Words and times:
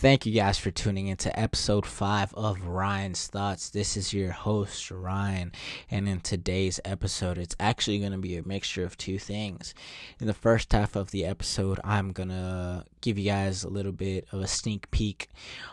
Thank 0.00 0.24
you 0.24 0.32
guys 0.32 0.56
for 0.56 0.70
tuning 0.70 1.08
into 1.08 1.38
episode 1.38 1.84
5 1.84 2.32
of 2.32 2.66
Ryan's 2.66 3.26
Thoughts. 3.26 3.68
This 3.68 3.98
is 3.98 4.14
your 4.14 4.32
host, 4.32 4.90
Ryan, 4.90 5.52
and 5.90 6.08
in 6.08 6.20
today's 6.20 6.80
episode, 6.86 7.36
it's 7.36 7.54
actually 7.60 7.98
going 7.98 8.12
to 8.12 8.16
be 8.16 8.38
a 8.38 8.48
mixture 8.48 8.82
of 8.82 8.96
two 8.96 9.18
things. 9.18 9.74
In 10.18 10.26
the 10.26 10.32
first 10.32 10.72
half 10.72 10.96
of 10.96 11.10
the 11.10 11.26
episode, 11.26 11.80
I'm 11.84 12.12
going 12.12 12.30
to 12.30 12.86
give 13.02 13.18
you 13.18 13.30
guys 13.30 13.62
a 13.62 13.68
little 13.68 13.92
bit 13.92 14.26
of 14.32 14.40
a 14.40 14.46
sneak 14.46 14.90
peek 14.90 15.28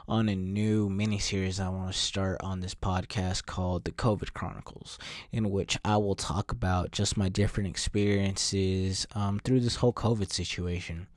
on 0.09 0.28
a 0.28 0.36
new 0.36 0.89
mini 0.89 1.20
series 1.20 1.62
I 1.62 1.70
want 1.70 1.94
to 1.94 1.98
start 1.98 2.41
on 2.41 2.59
this 2.59 2.75
podcast 2.75 3.46
called 3.46 3.86
The 3.86 3.91
COVID 3.91 4.34
Chronicles, 4.34 5.00
in 5.32 5.52
which 5.52 5.78
I 5.86 5.96
will 5.96 6.16
talk 6.16 6.52
about 6.52 6.91
just 6.91 7.16
my 7.16 7.30
different 7.30 7.70
experiences 7.70 9.07
um, 9.16 9.39
through 9.39 9.62
this 9.62 9.78
whole 9.78 9.94
COVID 9.94 10.34
situation 10.34 11.07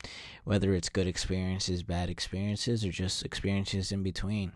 whether 0.43 0.73
it's 0.73 0.89
good 0.89 1.07
experiences, 1.07 1.83
bad 1.83 2.09
experiences, 2.09 2.85
or 2.85 2.91
just 2.91 3.23
experiences 3.23 3.91
in 3.91 4.03
between. 4.03 4.51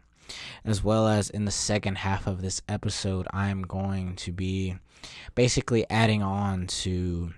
As 0.64 0.84
well 0.84 1.08
as 1.08 1.30
in 1.30 1.46
the 1.46 1.52
second 1.52 2.00
half 2.00 2.26
of 2.26 2.42
this 2.42 2.62
episode, 2.68 3.28
I'm 3.32 3.62
going 3.62 4.16
to 4.18 4.32
be 4.32 4.76
basically 5.36 5.86
adding 5.90 6.24
on 6.24 6.68
to 6.68 7.34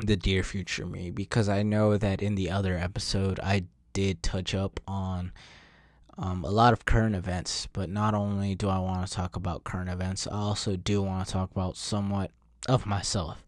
the 0.00 0.16
Dear 0.16 0.42
Future 0.42 0.86
Me 0.86 1.10
because 1.10 1.48
I 1.48 1.62
know 1.62 1.96
that 1.96 2.20
in 2.20 2.34
the 2.34 2.50
other 2.50 2.76
episode 2.76 3.38
I 3.42 3.64
did 3.92 4.22
touch 4.22 4.54
up 4.54 4.80
on 4.86 5.32
um, 6.18 6.44
a 6.44 6.50
lot 6.50 6.72
of 6.72 6.84
current 6.84 7.14
events, 7.14 7.68
but 7.72 7.88
not 7.88 8.14
only 8.14 8.54
do 8.54 8.68
I 8.68 8.78
want 8.78 9.06
to 9.06 9.14
talk 9.14 9.36
about 9.36 9.64
current 9.64 9.88
events, 9.88 10.26
I 10.26 10.36
also 10.36 10.76
do 10.76 11.02
want 11.02 11.26
to 11.26 11.32
talk 11.32 11.50
about 11.50 11.76
somewhat 11.76 12.30
of 12.68 12.86
myself 12.86 13.44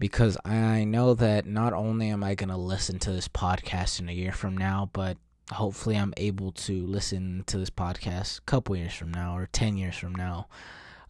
because 0.00 0.38
I 0.46 0.84
know 0.84 1.12
that 1.12 1.46
not 1.46 1.74
only 1.74 2.08
am 2.08 2.24
I 2.24 2.34
going 2.34 2.48
to 2.48 2.56
listen 2.56 2.98
to 3.00 3.12
this 3.12 3.28
podcast 3.28 4.00
in 4.00 4.08
a 4.08 4.12
year 4.12 4.32
from 4.32 4.56
now, 4.56 4.88
but 4.94 5.18
hopefully 5.52 5.94
I'm 5.94 6.14
able 6.16 6.52
to 6.52 6.86
listen 6.86 7.44
to 7.48 7.58
this 7.58 7.68
podcast 7.68 8.38
a 8.38 8.42
couple 8.42 8.74
years 8.74 8.94
from 8.94 9.12
now 9.12 9.36
or 9.36 9.46
10 9.52 9.76
years 9.76 9.96
from 9.96 10.14
now. 10.14 10.48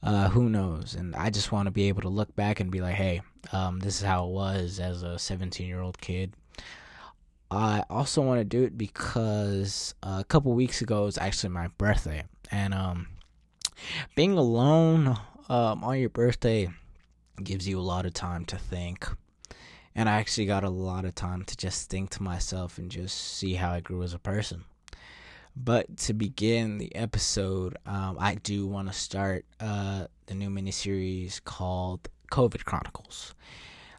Uh, 0.03 0.29
who 0.31 0.49
knows? 0.49 0.95
And 0.95 1.15
I 1.15 1.31
just 1.31 1.53
want 1.53 1.67
to 1.67 1.71
be 1.71 1.87
able 1.89 2.03
to 2.03 2.09
look 2.09 2.35
back 2.35 2.59
and 2.59 2.71
be 2.71 2.81
like, 2.81 2.97
hey, 2.97 3.23
um, 3.53 3.79
this 3.79 4.01
is 4.01 4.03
how 4.03 4.27
it 4.27 4.31
was 4.31 4.81
as 4.81 5.05
a 5.05 5.21
17 5.21 5.69
year 5.69 5.81
old 5.81 6.01
kid. 6.01 6.35
I 7.49 7.85
also 7.89 8.23
want 8.23 8.41
to 8.41 8.45
do 8.45 8.65
it 8.65 8.77
because 8.77 9.95
a 10.03 10.25
couple 10.25 10.53
weeks 10.53 10.83
ago 10.83 11.05
was 11.05 11.17
actually 11.17 11.51
my 11.51 11.69
birthday. 11.79 12.25
And 12.51 12.75
um, 12.75 13.07
being 14.17 14.37
alone 14.37 15.17
um, 15.49 15.85
on 15.85 15.99
your 16.01 16.11
birthday 16.11 16.71
gives 17.45 17.67
you 17.69 17.79
a 17.79 17.83
lot 17.83 18.07
of 18.07 18.15
time 18.15 18.45
to 18.47 18.59
think. 18.59 19.07
And 19.95 20.09
I 20.09 20.19
actually 20.19 20.47
got 20.47 20.65
a 20.65 20.71
lot 20.71 21.05
of 21.05 21.15
time 21.15 21.45
to 21.45 21.57
just 21.57 21.91
think 21.91 22.11
to 22.11 22.23
myself 22.23 22.79
and 22.79 22.91
just 22.91 23.17
see 23.17 23.55
how 23.55 23.73
I 23.73 23.81
grew 23.81 24.03
as 24.03 24.15
a 24.15 24.19
person. 24.19 24.65
But 25.57 25.97
to 25.99 26.15
begin 26.15 26.79
the 26.79 26.95
episode, 26.95 27.77
um, 27.85 28.17
I 28.19 28.37
do 28.37 28.67
want 28.67 28.89
to 28.89 28.95
start 28.95 29.45
uh, 29.59 30.07
the 30.27 30.35
new 30.35 30.49
miniseries 30.49 31.43
called 31.43 32.09
COVID 32.31 32.65
Chronicles. 32.65 33.35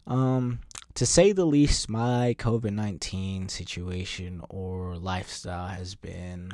Um, 0.07 0.59
to 0.95 1.05
say 1.05 1.33
the 1.33 1.45
least, 1.45 1.89
my 1.89 2.35
COVID 2.39 2.73
19 2.73 3.49
situation 3.49 4.41
or 4.49 4.95
lifestyle 4.95 5.67
has 5.67 5.95
been 5.95 6.53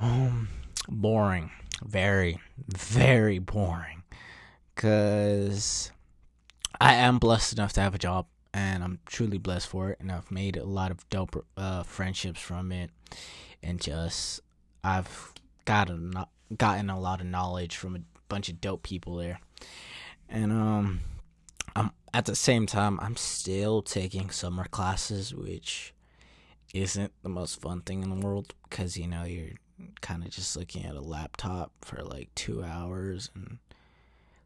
um, 0.00 0.48
boring. 0.88 1.50
Very, 1.84 2.38
very 2.66 3.38
boring 3.38 4.01
because 4.74 5.90
I 6.80 6.94
am 6.94 7.18
blessed 7.18 7.54
enough 7.54 7.72
to 7.74 7.80
have 7.80 7.94
a 7.94 7.98
job 7.98 8.26
and 8.54 8.84
I'm 8.84 8.98
truly 9.06 9.38
blessed 9.38 9.68
for 9.68 9.90
it. 9.90 10.00
And 10.00 10.10
I've 10.10 10.30
made 10.30 10.56
a 10.56 10.64
lot 10.64 10.90
of 10.90 11.08
dope 11.08 11.44
uh, 11.56 11.82
friendships 11.82 12.40
from 12.40 12.72
it, 12.72 12.90
and 13.62 13.80
just 13.80 14.40
I've 14.84 15.32
gotten 15.64 16.14
gotten 16.56 16.90
a 16.90 17.00
lot 17.00 17.20
of 17.20 17.26
knowledge 17.26 17.76
from 17.76 17.96
a 17.96 18.00
bunch 18.28 18.48
of 18.48 18.60
dope 18.60 18.82
people 18.82 19.16
there. 19.16 19.40
And 20.28 20.52
um, 20.52 21.00
I'm 21.74 21.90
at 22.12 22.26
the 22.26 22.36
same 22.36 22.66
time 22.66 22.98
I'm 23.00 23.16
still 23.16 23.82
taking 23.82 24.30
summer 24.30 24.64
classes, 24.64 25.34
which 25.34 25.94
isn't 26.74 27.12
the 27.22 27.28
most 27.28 27.60
fun 27.60 27.82
thing 27.82 28.02
in 28.02 28.10
the 28.10 28.26
world 28.26 28.54
because 28.68 28.96
you 28.96 29.06
know 29.06 29.24
you're 29.24 29.50
kind 30.00 30.24
of 30.24 30.30
just 30.30 30.56
looking 30.56 30.84
at 30.84 30.94
a 30.94 31.00
laptop 31.00 31.72
for 31.82 32.02
like 32.02 32.30
two 32.34 32.62
hours 32.64 33.30
and 33.34 33.58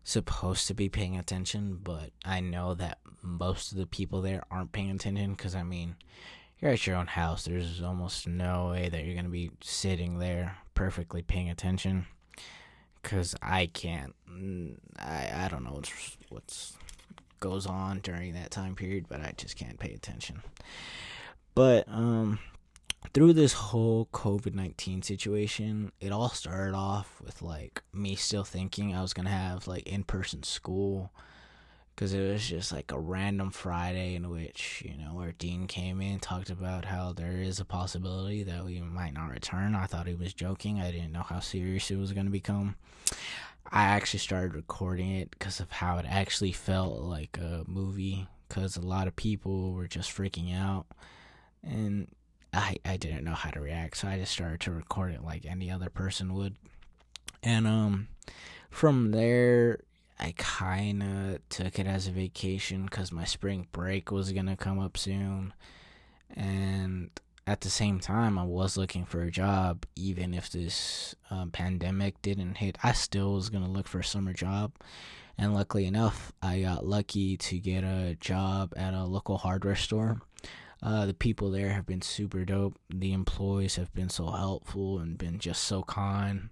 supposed 0.07 0.69
to 0.69 0.75
be 0.75 0.89
paying 0.89 1.19
attention, 1.19 1.81
but 1.83 2.11
I 2.25 2.39
know 2.39 2.75
that 2.75 2.99
most 3.23 3.73
of 3.73 3.79
the 3.79 3.89
people 3.89 4.23
there 4.23 4.45
aren't 4.53 4.71
paying 4.71 4.93
attention 4.93 5.33
because 5.33 5.57
I 5.57 5.65
mean, 5.65 5.97
you're 6.61 6.71
at 6.71 6.87
your 6.87 6.97
own 6.97 7.09
house. 7.09 7.45
There's 7.45 7.83
almost 7.83 8.29
no 8.29 8.71
way 8.71 8.89
that 8.89 9.05
you're 9.05 9.15
going 9.15 9.25
to 9.25 9.31
be 9.31 9.51
sitting 9.61 10.21
there 10.21 10.59
perfectly 10.75 11.23
paying 11.23 11.51
attention 11.51 12.07
because 13.03 13.35
I 13.43 13.67
can't. 13.67 14.15
Mm, 14.31 14.77
I, 14.97 15.31
I 15.35 15.49
don't 15.49 15.65
know 15.65 15.73
what's, 15.73 16.17
what's 16.29 16.77
goes 17.41 17.67
on 17.67 17.99
during 17.99 18.35
that 18.35 18.53
time 18.53 18.77
period, 18.77 19.07
but 19.09 19.21
I 19.21 19.35
just 19.37 19.57
can't 19.57 19.79
pay 19.79 19.93
attention. 19.93 20.41
But 21.57 21.89
um 21.89 22.39
through 23.13 23.33
this 23.33 23.53
whole 23.53 24.07
COVID 24.13 24.55
19 24.55 25.03
situation, 25.03 25.93
it 26.01 26.13
all 26.13 26.29
started 26.29 26.75
off 26.75 27.21
with 27.25 27.43
like 27.43 27.83
me 27.93 28.15
still 28.15 28.45
thinking 28.45 28.95
I 28.95 29.03
was 29.03 29.13
going 29.13 29.27
to 29.27 29.33
have 29.33 29.67
like 29.67 29.87
in 29.87 30.05
person 30.05 30.43
school 30.43 31.13
because 31.95 32.13
it 32.13 32.31
was 32.31 32.47
just 32.47 32.73
like 32.73 32.93
a 32.93 32.99
random 32.99 33.51
Friday 33.51 34.15
in 34.15 34.29
which, 34.29 34.83
you 34.85 34.99
know, 34.99 35.19
our 35.19 35.33
dean 35.33 35.67
came 35.67 36.03
in, 36.03 36.21
talked 36.21 36.51
about 36.51 36.85
how 36.85 37.13
there 37.13 37.39
is 37.39 37.59
a 37.59 37.65
possibility 37.65 38.43
that 38.43 38.67
we 38.67 38.83
might 38.83 39.15
not 39.15 39.31
return. 39.31 39.75
I 39.75 39.87
thought 39.87 40.07
he 40.07 40.15
was 40.15 40.35
joking. 40.35 40.79
I 40.79 40.91
didn't 40.91 41.13
know 41.13 41.23
how 41.23 41.41
serious 41.41 41.91
it 41.91 41.97
was 41.97 42.13
going 42.13 42.27
to 42.27 42.33
become. 42.33 42.77
I 43.73 43.85
actually 43.85 44.21
started 44.21 44.55
recording 44.55 45.11
it 45.11 45.31
because 45.31 45.59
of 45.59 45.73
how 45.73 45.97
it 45.97 46.05
actually 46.07 46.53
felt 46.53 47.01
like 47.01 47.39
a 47.39 47.65
movie 47.67 48.29
because 48.47 48.77
a 48.77 48.83
lot 48.83 49.09
of 49.09 49.17
people 49.17 49.73
were 49.73 49.89
just 49.89 50.15
freaking 50.15 50.55
out. 50.55 50.87
And 51.63 52.09
I, 52.57 52.77
I 52.85 52.97
didn't 52.97 53.25
know 53.25 53.35
how 53.35 53.51
to 53.51 53.61
react, 53.61 53.99
so 53.99 54.09
I 54.09 54.19
just 54.19 54.33
started 54.33 54.61
to 54.61 54.73
record 54.73 55.13
it 55.13 55.23
like 55.23 55.45
any 55.45 55.71
other 55.71 55.91
person 55.91 56.35
would. 56.35 56.57
And 57.43 57.67
um, 57.67 58.09
from 58.71 59.11
there, 59.13 59.81
I 60.19 60.33
kind 60.37 61.03
of 61.03 61.49
took 61.51 61.79
it 61.79 61.87
as 61.87 62.07
a 62.07 62.13
vacation 62.13 62.87
because 62.87 63.13
my 63.13 63.25
spring 63.25 63.69
break 63.73 64.11
was 64.11 64.33
gonna 64.33 64.57
come 64.57 64.79
up 64.79 64.97
soon, 64.97 65.53
and 66.35 67.11
at 67.47 67.61
the 67.61 67.71
same 67.71 68.01
time, 68.01 68.39
I 68.39 68.45
was 68.45 68.77
looking 68.77 69.05
for 69.05 69.23
a 69.23 69.31
job. 69.31 69.85
Even 69.95 70.35
if 70.35 70.51
this 70.51 71.15
um, 71.31 71.51
pandemic 71.51 72.21
didn't 72.23 72.57
hit, 72.57 72.79
I 72.83 72.93
still 72.93 73.35
was 73.35 73.51
gonna 73.51 73.71
look 73.71 73.87
for 73.87 74.01
a 74.01 74.05
summer 74.05 74.33
job. 74.33 74.73
And 75.39 75.53
luckily 75.53 75.85
enough, 75.85 76.33
I 76.43 76.63
got 76.63 76.87
lucky 76.87 77.37
to 77.37 77.59
get 77.59 77.85
a 77.85 78.17
job 78.19 78.73
at 78.75 78.95
a 78.95 79.05
local 79.05 79.37
hardware 79.37 79.77
store 79.77 80.23
uh, 80.83 81.07
the 81.07 81.15
people 81.15 81.51
there 81.51 81.71
have 81.71 81.87
been 81.87 82.03
super 82.03 82.45
dope. 82.45 82.79
The 82.91 83.13
employees 83.13 83.77
have 83.77 83.93
been 83.95 84.11
so 84.11 84.31
helpful 84.31 84.99
and 84.99 85.17
been 85.19 85.39
just 85.39 85.65
so 85.65 85.83
kind, 85.83 86.51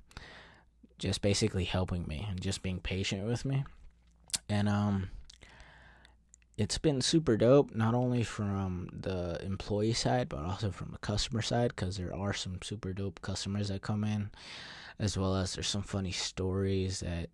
just 0.99 1.23
basically 1.23 1.65
helping 1.65 2.07
me 2.07 2.27
and 2.29 2.41
just 2.41 2.63
being 2.63 2.81
patient 2.81 3.27
with 3.27 3.45
me. 3.45 3.65
And 4.49 4.69
um, 4.69 5.11
it's 6.57 6.79
been 6.79 7.01
super 7.01 7.37
dope, 7.37 7.75
not 7.75 7.95
only 7.95 8.23
from 8.23 8.89
the 8.93 9.41
employee 9.45 9.93
side, 9.93 10.29
but 10.29 10.41
also 10.41 10.71
from 10.71 10.93
the 10.93 10.99
customer 10.99 11.43
side, 11.43 11.73
because 11.75 11.97
there 11.97 12.15
are 12.15 12.33
some 12.33 12.59
super 12.63 12.93
dope 12.93 13.21
customers 13.23 13.69
that 13.69 13.83
come 13.83 14.05
in, 14.05 14.31
as 14.99 15.19
well 15.19 15.37
as 15.37 15.55
there's 15.55 15.69
some 15.69 15.83
funny 15.83 16.13
stories 16.13 17.01
that, 17.01 17.29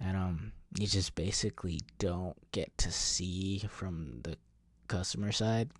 and 0.00 0.16
um, 0.16 0.52
you 0.78 0.86
just 0.86 1.14
basically 1.14 1.80
don't 1.98 2.36
get 2.52 2.76
to 2.78 2.90
see 2.90 3.62
from 3.68 4.20
the 4.22 4.36
customer 4.88 5.32
side. 5.32 5.70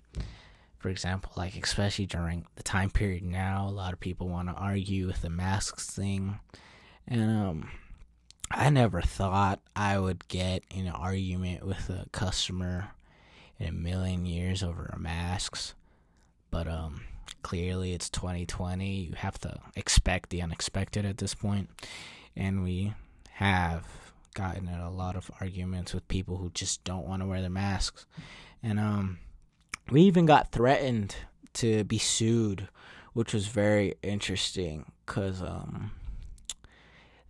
For 0.78 0.88
example, 0.90 1.32
like 1.36 1.56
especially 1.56 2.06
during 2.06 2.46
the 2.56 2.62
time 2.62 2.90
period 2.90 3.22
now, 3.22 3.66
a 3.68 3.70
lot 3.70 3.92
of 3.92 4.00
people 4.00 4.28
want 4.28 4.48
to 4.48 4.54
argue 4.54 5.06
with 5.06 5.22
the 5.22 5.30
masks 5.30 5.90
thing. 5.90 6.38
And 7.08 7.22
um 7.22 7.70
I 8.50 8.70
never 8.70 9.00
thought 9.00 9.60
I 9.74 9.98
would 9.98 10.28
get 10.28 10.62
in 10.70 10.86
an 10.86 10.92
argument 10.92 11.66
with 11.66 11.88
a 11.88 12.06
customer 12.12 12.90
in 13.58 13.68
a 13.68 13.72
million 13.72 14.26
years 14.26 14.62
over 14.62 14.94
masks. 14.98 15.74
But 16.50 16.68
um 16.68 17.02
clearly 17.42 17.92
it's 17.92 18.10
2020. 18.10 18.94
You 18.94 19.14
have 19.14 19.38
to 19.40 19.58
expect 19.76 20.30
the 20.30 20.42
unexpected 20.42 21.06
at 21.06 21.18
this 21.18 21.34
point. 21.34 21.70
And 22.36 22.62
we 22.62 22.92
have 23.32 23.86
gotten 24.34 24.68
in 24.68 24.80
a 24.80 24.90
lot 24.90 25.16
of 25.16 25.30
arguments 25.40 25.94
with 25.94 26.06
people 26.08 26.36
who 26.36 26.50
just 26.50 26.84
don't 26.84 27.06
want 27.06 27.22
to 27.22 27.26
wear 27.26 27.40
their 27.40 27.50
masks 27.50 28.04
and 28.64 28.80
um, 28.80 29.18
we 29.90 30.00
even 30.02 30.24
got 30.24 30.50
threatened 30.50 31.14
to 31.52 31.84
be 31.84 31.98
sued, 31.98 32.66
which 33.12 33.34
was 33.34 33.46
very 33.46 33.94
interesting 34.02 34.90
because 35.04 35.42
um, 35.42 35.92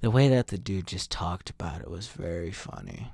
the 0.00 0.12
way 0.12 0.28
that 0.28 0.46
the 0.46 0.58
dude 0.58 0.86
just 0.86 1.10
talked 1.10 1.50
about 1.50 1.80
it 1.80 1.90
was 1.90 2.06
very 2.06 2.52
funny. 2.52 3.10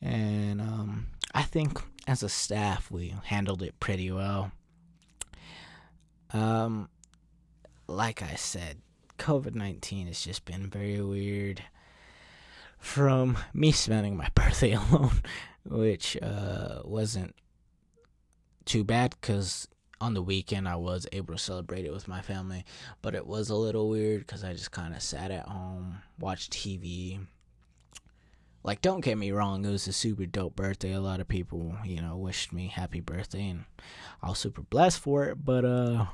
And 0.00 0.60
um, 0.60 1.08
I 1.34 1.42
think 1.42 1.82
as 2.06 2.22
a 2.22 2.28
staff, 2.28 2.88
we 2.88 3.14
handled 3.24 3.62
it 3.62 3.80
pretty 3.80 4.12
well. 4.12 4.52
Um, 6.32 6.88
like 7.88 8.22
I 8.22 8.36
said, 8.36 8.78
COVID 9.18 9.56
19 9.56 10.06
has 10.06 10.22
just 10.22 10.44
been 10.44 10.70
very 10.70 11.00
weird. 11.02 11.64
From 12.78 13.38
me 13.52 13.72
spending 13.72 14.16
my 14.16 14.28
birthday 14.34 14.72
alone, 14.72 15.20
which 15.64 16.16
uh, 16.22 16.80
wasn't 16.84 17.34
too 18.64 18.84
bad 18.84 19.14
because 19.20 19.68
on 20.00 20.14
the 20.14 20.22
weekend 20.22 20.68
I 20.68 20.76
was 20.76 21.06
able 21.12 21.34
to 21.34 21.38
celebrate 21.38 21.84
it 21.84 21.92
with 21.92 22.08
my 22.08 22.20
family, 22.20 22.64
but 23.02 23.14
it 23.14 23.26
was 23.26 23.50
a 23.50 23.54
little 23.56 23.88
weird 23.88 24.26
because 24.26 24.42
I 24.42 24.52
just 24.52 24.72
kind 24.72 24.94
of 24.94 25.02
sat 25.02 25.30
at 25.30 25.46
home, 25.46 26.02
watched 26.18 26.52
TV. 26.52 27.20
Like, 28.64 28.80
don't 28.80 29.04
get 29.04 29.18
me 29.18 29.32
wrong, 29.32 29.64
it 29.64 29.70
was 29.70 29.88
a 29.88 29.92
super 29.92 30.26
dope 30.26 30.56
birthday. 30.56 30.92
A 30.92 31.00
lot 31.00 31.20
of 31.20 31.28
people, 31.28 31.76
you 31.84 32.00
know, 32.00 32.16
wished 32.16 32.52
me 32.52 32.68
happy 32.68 33.00
birthday, 33.00 33.48
and 33.48 33.64
I 34.22 34.28
was 34.28 34.38
super 34.38 34.62
blessed 34.62 35.00
for 35.00 35.24
it. 35.26 35.44
But 35.44 35.64
uh, 35.64 36.06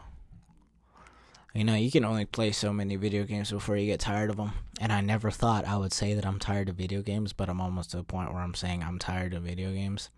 you 1.54 1.64
know, 1.64 1.74
you 1.74 1.90
can 1.90 2.04
only 2.04 2.24
play 2.24 2.52
so 2.52 2.72
many 2.72 2.96
video 2.96 3.24
games 3.24 3.50
before 3.50 3.76
you 3.76 3.86
get 3.86 4.00
tired 4.00 4.30
of 4.30 4.36
them. 4.36 4.52
And 4.80 4.92
I 4.92 5.00
never 5.00 5.30
thought 5.30 5.66
I 5.66 5.76
would 5.76 5.92
say 5.92 6.14
that 6.14 6.26
I'm 6.26 6.38
tired 6.38 6.68
of 6.68 6.76
video 6.76 7.02
games, 7.02 7.32
but 7.32 7.48
I'm 7.48 7.60
almost 7.60 7.90
to 7.92 7.98
a 7.98 8.04
point 8.04 8.32
where 8.32 8.42
I'm 8.42 8.54
saying 8.54 8.82
I'm 8.82 8.98
tired 8.98 9.34
of 9.34 9.44
video 9.44 9.72
games. 9.72 10.10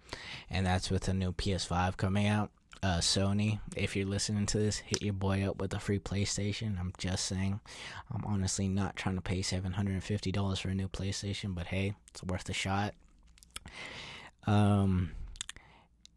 And 0.50 0.66
that's 0.66 0.90
with 0.90 1.04
the 1.04 1.14
new 1.14 1.32
PS5 1.32 1.96
coming 1.96 2.26
out. 2.26 2.50
Uh, 2.82 2.98
Sony, 2.98 3.60
if 3.76 3.94
you're 3.94 4.06
listening 4.06 4.46
to 4.46 4.58
this, 4.58 4.78
hit 4.78 5.02
your 5.02 5.12
boy 5.12 5.46
up 5.46 5.60
with 5.60 5.72
a 5.74 5.78
free 5.78 5.98
PlayStation. 5.98 6.80
I'm 6.80 6.92
just 6.98 7.26
saying. 7.26 7.60
I'm 8.10 8.24
honestly 8.24 8.68
not 8.68 8.96
trying 8.96 9.16
to 9.16 9.20
pay 9.20 9.40
$750 9.40 10.60
for 10.60 10.68
a 10.68 10.74
new 10.74 10.88
PlayStation, 10.88 11.54
but 11.54 11.66
hey, 11.66 11.94
it's 12.08 12.22
worth 12.22 12.48
a 12.48 12.54
shot. 12.54 12.94
Um, 14.46 15.12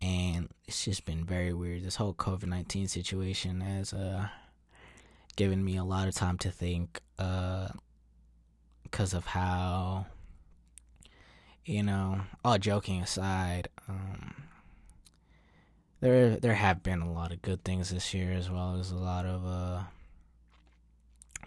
and 0.01 0.49
it's 0.65 0.85
just 0.85 1.05
been 1.05 1.25
very 1.25 1.53
weird. 1.53 1.83
This 1.83 1.97
whole 1.97 2.13
COVID 2.13 2.47
19 2.47 2.87
situation 2.87 3.59
has, 3.61 3.93
uh, 3.93 4.27
given 5.35 5.63
me 5.63 5.77
a 5.77 5.83
lot 5.83 6.07
of 6.07 6.15
time 6.15 6.37
to 6.37 6.51
think 6.51 7.01
uh 7.19 7.67
because 8.83 9.13
of 9.13 9.25
how 9.25 10.05
you 11.65 11.81
know 11.81 12.21
all 12.43 12.57
joking 12.57 13.01
aside 13.01 13.67
um 13.87 14.33
there 16.03 16.35
there 16.35 16.53
have 16.53 16.83
been 16.83 16.99
a 17.01 17.11
lot 17.11 17.31
of 17.31 17.41
good 17.41 17.63
things 17.63 17.89
this 17.89 18.13
year 18.13 18.33
as 18.33 18.51
well. 18.51 18.75
As 18.77 18.91
a 18.91 18.97
lot 18.97 19.25
of 19.25 19.45
uh 19.45 19.83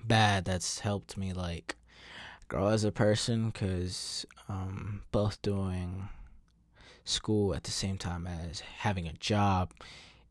bad 0.02 0.46
that's 0.46 0.78
helped 0.78 1.18
me 1.18 1.34
like 1.34 1.76
grow 2.48 2.68
as 2.68 2.82
a 2.82 2.90
person 2.90 3.52
cuz 3.52 4.24
um 4.48 5.02
both 5.12 5.42
doing 5.42 6.08
school 7.04 7.54
at 7.54 7.64
the 7.64 7.70
same 7.70 7.98
time 7.98 8.26
as 8.26 8.60
having 8.60 9.06
a 9.06 9.12
job 9.12 9.72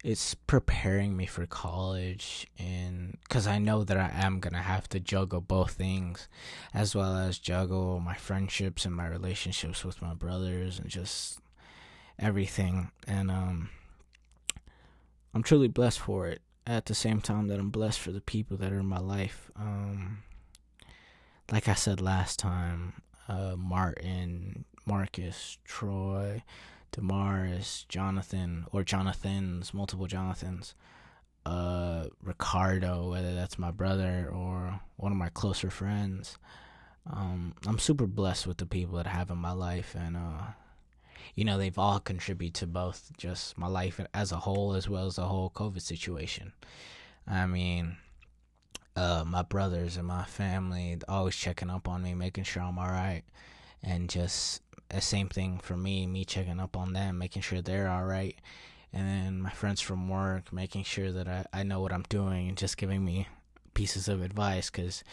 it's 0.06 0.36
preparing 0.36 1.18
me 1.18 1.26
for 1.26 1.48
college 1.48 2.46
and 2.60 3.18
because 3.24 3.48
i 3.48 3.58
know 3.58 3.84
that 3.84 3.98
i 3.98 4.12
am 4.14 4.40
gonna 4.40 4.62
have 4.62 4.88
to 4.88 5.00
juggle 5.00 5.42
both 5.42 5.72
things 5.72 6.30
as 6.76 6.94
well 6.96 7.18
as 7.18 7.40
juggle 7.40 8.00
my 8.00 8.14
friendships 8.14 8.86
and 8.86 8.94
my 8.94 9.08
relationships 9.08 9.84
with 9.84 10.04
my 10.04 10.14
brothers 10.14 10.78
and 10.78 10.90
just 10.90 11.40
everything. 12.20 12.92
And 13.08 13.30
um 13.30 13.70
i'm 15.34 15.44
truly 15.44 15.68
blessed 15.68 16.00
for 16.00 16.28
it. 16.28 16.42
At 16.68 16.86
the 16.86 16.96
same 16.96 17.22
time 17.22 17.48
that 17.48 17.60
i'm 17.60 17.70
blessed 17.70 18.00
for 18.00 18.12
the 18.12 18.22
people 18.22 18.58
that 18.58 18.72
are 18.72 18.80
in 18.80 18.88
my 18.88 19.00
life 19.00 19.52
um 19.56 20.24
like 21.52 21.68
i 21.68 21.76
said 21.76 22.02
last 22.02 22.40
time 22.40 22.94
uh 23.28 23.56
martin 23.56 24.66
marcus 24.84 25.60
troy 25.64 26.42
Damaris, 26.96 27.86
Jonathan, 27.90 28.66
or 28.72 28.82
Jonathans, 28.82 29.74
multiple 29.74 30.08
Jonathans, 30.08 30.76
uh, 31.46 32.06
Ricardo, 32.24 33.10
whether 33.10 33.36
that's 33.36 33.60
my 33.60 33.70
brother 33.70 34.30
or 34.34 34.80
one 34.96 35.12
of 35.12 35.18
my 35.18 35.28
closer 35.28 35.70
friends. 35.70 36.38
Um, 37.06 37.54
I'm 37.68 37.80
super 37.80 38.08
blessed 38.08 38.48
with 38.48 38.58
the 38.58 38.66
people 38.66 38.96
that 38.96 39.08
I 39.08 39.10
have 39.10 39.30
in 39.30 39.38
my 39.38 39.52
life, 39.52 39.94
and 39.94 40.16
uh, 40.16 40.54
you 41.36 41.44
know 41.44 41.58
they've 41.58 41.78
all 41.78 42.00
contributed 42.00 42.56
to 42.56 42.68
both 42.68 43.12
just 43.18 43.58
my 43.58 43.68
life 43.68 44.00
as 44.14 44.32
a 44.32 44.38
whole 44.38 44.74
as 44.74 44.88
well 44.88 45.06
as 45.06 45.18
the 45.18 45.26
whole 45.26 45.50
COVID 45.50 45.82
situation. 45.82 46.54
I 47.28 47.46
mean, 47.46 47.98
uh, 48.96 49.26
my 49.28 49.42
brothers 49.42 49.98
and 49.98 50.08
my 50.08 50.24
family 50.24 50.98
always 51.10 51.36
checking 51.36 51.70
up 51.70 51.90
on 51.90 52.02
me, 52.02 52.14
making 52.14 52.46
sure 52.46 52.64
I'm 52.64 52.80
all 52.80 52.88
right, 52.88 53.24
and 53.84 54.10
just 54.10 54.62
the 54.96 55.02
same 55.02 55.28
thing 55.28 55.60
for 55.60 55.76
me, 55.76 56.08
me 56.08 56.26
checking 56.26 56.60
up 56.60 56.78
on 56.78 56.94
them, 56.94 57.18
making 57.18 57.42
sure 57.42 57.62
they're 57.62 57.90
all 57.90 58.06
right. 58.06 58.36
And 58.94 59.08
then 59.08 59.42
my 59.42 59.50
friends 59.50 59.82
from 59.82 60.08
work, 60.08 60.54
making 60.54 60.86
sure 60.86 61.12
that 61.12 61.28
I, 61.28 61.46
I 61.52 61.64
know 61.64 61.82
what 61.82 61.92
I'm 61.92 62.06
doing 62.08 62.48
and 62.48 62.58
just 62.58 62.78
giving 62.78 63.04
me 63.04 63.28
pieces 63.74 64.08
of 64.08 64.22
advice 64.22 64.70
because 64.70 65.04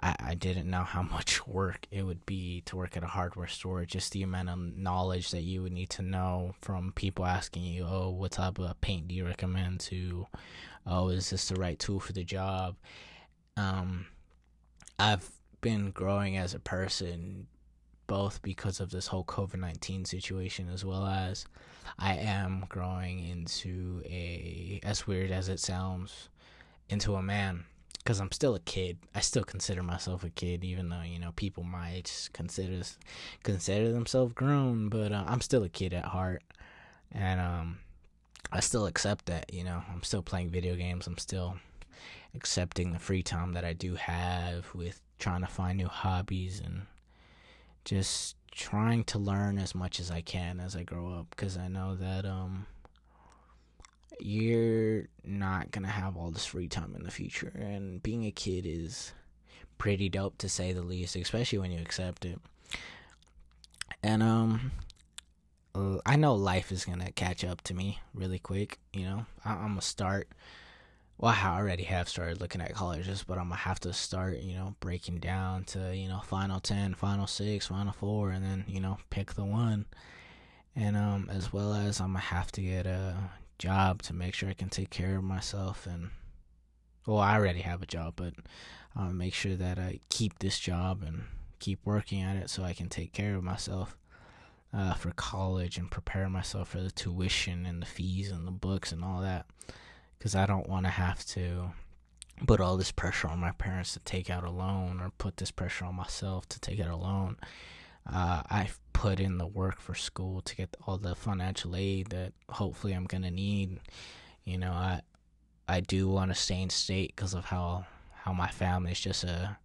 I, 0.00 0.14
I 0.20 0.34
didn't 0.34 0.70
know 0.70 0.84
how 0.84 1.02
much 1.10 1.46
work 1.46 1.86
it 1.90 2.04
would 2.04 2.24
be 2.26 2.62
to 2.66 2.76
work 2.76 2.96
at 2.96 3.02
a 3.02 3.08
hardware 3.08 3.48
store. 3.48 3.84
Just 3.84 4.12
the 4.12 4.22
amount 4.22 4.50
of 4.50 4.58
knowledge 4.58 5.32
that 5.32 5.42
you 5.42 5.62
would 5.62 5.72
need 5.72 5.90
to 5.90 6.02
know 6.02 6.54
from 6.62 6.92
people 6.92 7.26
asking 7.26 7.64
you, 7.64 7.84
oh, 7.88 8.10
what 8.10 8.32
type 8.32 8.58
of 8.58 8.80
paint 8.80 9.08
do 9.08 9.14
you 9.16 9.26
recommend 9.26 9.80
to, 9.80 10.26
oh, 10.86 11.08
is 11.08 11.30
this 11.30 11.48
the 11.48 11.56
right 11.56 11.78
tool 11.78 11.98
for 11.98 12.12
the 12.12 12.24
job? 12.24 12.76
Um, 13.56 14.06
I've 14.98 15.28
been 15.60 15.90
growing 15.90 16.36
as 16.36 16.54
a 16.54 16.60
person 16.60 17.48
both 18.08 18.42
because 18.42 18.80
of 18.80 18.90
this 18.90 19.06
whole 19.06 19.24
COVID 19.24 19.60
19 19.60 20.04
situation 20.04 20.68
as 20.68 20.84
well 20.84 21.06
as 21.06 21.46
I 21.96 22.14
am 22.14 22.64
growing 22.68 23.24
into 23.28 24.02
a, 24.04 24.80
as 24.82 25.06
weird 25.06 25.30
as 25.30 25.48
it 25.48 25.60
sounds, 25.60 26.28
into 26.88 27.14
a 27.14 27.22
man. 27.22 27.64
Because 27.98 28.20
I'm 28.20 28.32
still 28.32 28.54
a 28.54 28.60
kid. 28.60 28.98
I 29.14 29.20
still 29.20 29.44
consider 29.44 29.82
myself 29.82 30.24
a 30.24 30.30
kid, 30.30 30.64
even 30.64 30.88
though, 30.88 31.02
you 31.02 31.18
know, 31.18 31.32
people 31.36 31.62
might 31.62 32.30
consider 32.32 32.82
consider 33.42 33.92
themselves 33.92 34.32
grown, 34.32 34.88
but 34.88 35.12
uh, 35.12 35.24
I'm 35.26 35.42
still 35.42 35.62
a 35.62 35.68
kid 35.68 35.92
at 35.92 36.06
heart. 36.06 36.42
And 37.12 37.38
um, 37.40 37.78
I 38.50 38.60
still 38.60 38.86
accept 38.86 39.26
that, 39.26 39.52
you 39.52 39.62
know, 39.62 39.82
I'm 39.92 40.02
still 40.02 40.22
playing 40.22 40.50
video 40.50 40.74
games. 40.74 41.06
I'm 41.06 41.18
still 41.18 41.56
accepting 42.34 42.92
the 42.92 42.98
free 42.98 43.22
time 43.22 43.52
that 43.52 43.64
I 43.64 43.74
do 43.74 43.96
have 43.96 44.74
with 44.74 45.02
trying 45.18 45.42
to 45.42 45.46
find 45.46 45.76
new 45.76 45.88
hobbies 45.88 46.62
and 46.64 46.82
just 47.84 48.36
trying 48.52 49.04
to 49.04 49.18
learn 49.18 49.58
as 49.58 49.74
much 49.74 50.00
as 50.00 50.10
I 50.10 50.20
can 50.20 50.58
as 50.58 50.74
I 50.74 50.82
grow 50.82 51.12
up 51.12 51.26
because 51.30 51.56
I 51.56 51.68
know 51.68 51.94
that 51.94 52.24
um 52.26 52.66
you're 54.20 55.04
not 55.24 55.70
gonna 55.70 55.86
have 55.88 56.16
all 56.16 56.30
this 56.30 56.44
free 56.46 56.66
time 56.66 56.94
in 56.96 57.04
the 57.04 57.10
future 57.10 57.52
and 57.54 58.02
being 58.02 58.24
a 58.24 58.32
kid 58.32 58.66
is 58.66 59.12
pretty 59.78 60.08
dope 60.08 60.36
to 60.38 60.48
say 60.48 60.72
the 60.72 60.82
least 60.82 61.14
especially 61.14 61.58
when 61.58 61.70
you 61.70 61.80
accept 61.80 62.24
it. 62.24 62.40
And 64.02 64.22
um 64.22 64.72
I 66.04 66.16
know 66.16 66.34
life 66.34 66.72
is 66.72 66.84
gonna 66.84 67.12
catch 67.12 67.44
up 67.44 67.62
to 67.62 67.74
me 67.74 68.00
really 68.12 68.40
quick 68.40 68.78
you 68.92 69.04
know? 69.04 69.26
I- 69.44 69.52
I'm 69.52 69.68
gonna 69.68 69.82
start 69.82 70.28
well, 71.18 71.34
I 71.36 71.56
already 71.56 71.82
have 71.82 72.08
started 72.08 72.40
looking 72.40 72.60
at 72.60 72.74
colleges, 72.74 73.24
but 73.26 73.38
I'm 73.38 73.48
gonna 73.48 73.56
have 73.56 73.80
to 73.80 73.92
start, 73.92 74.38
you 74.38 74.54
know, 74.54 74.76
breaking 74.78 75.18
down 75.18 75.64
to, 75.64 75.94
you 75.94 76.08
know, 76.08 76.20
final 76.20 76.60
ten, 76.60 76.94
final 76.94 77.26
six, 77.26 77.66
final 77.66 77.92
four, 77.92 78.30
and 78.30 78.44
then, 78.44 78.64
you 78.68 78.80
know, 78.80 78.98
pick 79.10 79.34
the 79.34 79.44
one. 79.44 79.86
And 80.76 80.96
um, 80.96 81.28
as 81.32 81.52
well 81.52 81.74
as 81.74 82.00
I'm 82.00 82.08
gonna 82.12 82.20
have 82.20 82.52
to 82.52 82.62
get 82.62 82.86
a 82.86 83.16
job 83.58 84.02
to 84.02 84.14
make 84.14 84.32
sure 84.32 84.48
I 84.48 84.54
can 84.54 84.68
take 84.68 84.90
care 84.90 85.16
of 85.16 85.24
myself. 85.24 85.86
And 85.86 86.10
well, 87.04 87.18
I 87.18 87.34
already 87.34 87.62
have 87.62 87.82
a 87.82 87.86
job, 87.86 88.14
but 88.14 88.34
I'll 88.94 89.12
make 89.12 89.34
sure 89.34 89.56
that 89.56 89.76
I 89.76 89.98
keep 90.10 90.38
this 90.38 90.60
job 90.60 91.02
and 91.04 91.24
keep 91.58 91.80
working 91.84 92.22
at 92.22 92.36
it 92.36 92.48
so 92.48 92.62
I 92.62 92.74
can 92.74 92.88
take 92.88 93.12
care 93.12 93.34
of 93.34 93.42
myself 93.42 93.96
uh, 94.72 94.94
for 94.94 95.10
college 95.10 95.78
and 95.78 95.90
prepare 95.90 96.28
myself 96.28 96.68
for 96.68 96.80
the 96.80 96.92
tuition 96.92 97.66
and 97.66 97.82
the 97.82 97.86
fees 97.86 98.30
and 98.30 98.46
the 98.46 98.52
books 98.52 98.92
and 98.92 99.02
all 99.02 99.20
that 99.22 99.46
because 100.18 100.34
I 100.34 100.46
don't 100.46 100.68
want 100.68 100.86
to 100.86 100.90
have 100.90 101.24
to 101.26 101.70
put 102.46 102.60
all 102.60 102.76
this 102.76 102.92
pressure 102.92 103.28
on 103.28 103.38
my 103.38 103.52
parents 103.52 103.92
to 103.94 104.00
take 104.00 104.30
out 104.30 104.44
a 104.44 104.50
loan 104.50 105.00
or 105.00 105.10
put 105.18 105.36
this 105.36 105.50
pressure 105.50 105.84
on 105.84 105.94
myself 105.94 106.48
to 106.50 106.60
take 106.60 106.80
out 106.80 106.90
a 106.90 106.96
loan. 106.96 107.36
Uh, 108.10 108.42
I've 108.48 108.78
put 108.92 109.20
in 109.20 109.38
the 109.38 109.46
work 109.46 109.80
for 109.80 109.94
school 109.94 110.40
to 110.42 110.56
get 110.56 110.76
all 110.86 110.98
the 110.98 111.14
financial 111.14 111.76
aid 111.76 112.08
that 112.10 112.32
hopefully 112.48 112.92
I'm 112.92 113.04
gonna 113.04 113.30
need. 113.30 113.80
You 114.44 114.58
know, 114.58 114.72
I 114.72 115.02
I 115.68 115.80
do 115.80 116.08
want 116.08 116.30
to 116.30 116.34
stay 116.34 116.62
in 116.62 116.70
state 116.70 117.14
because 117.14 117.34
of 117.34 117.44
how 117.44 117.86
how 118.14 118.32
my 118.32 118.48
family 118.48 118.92
is 118.92 119.00
just 119.00 119.24
a 119.24 119.58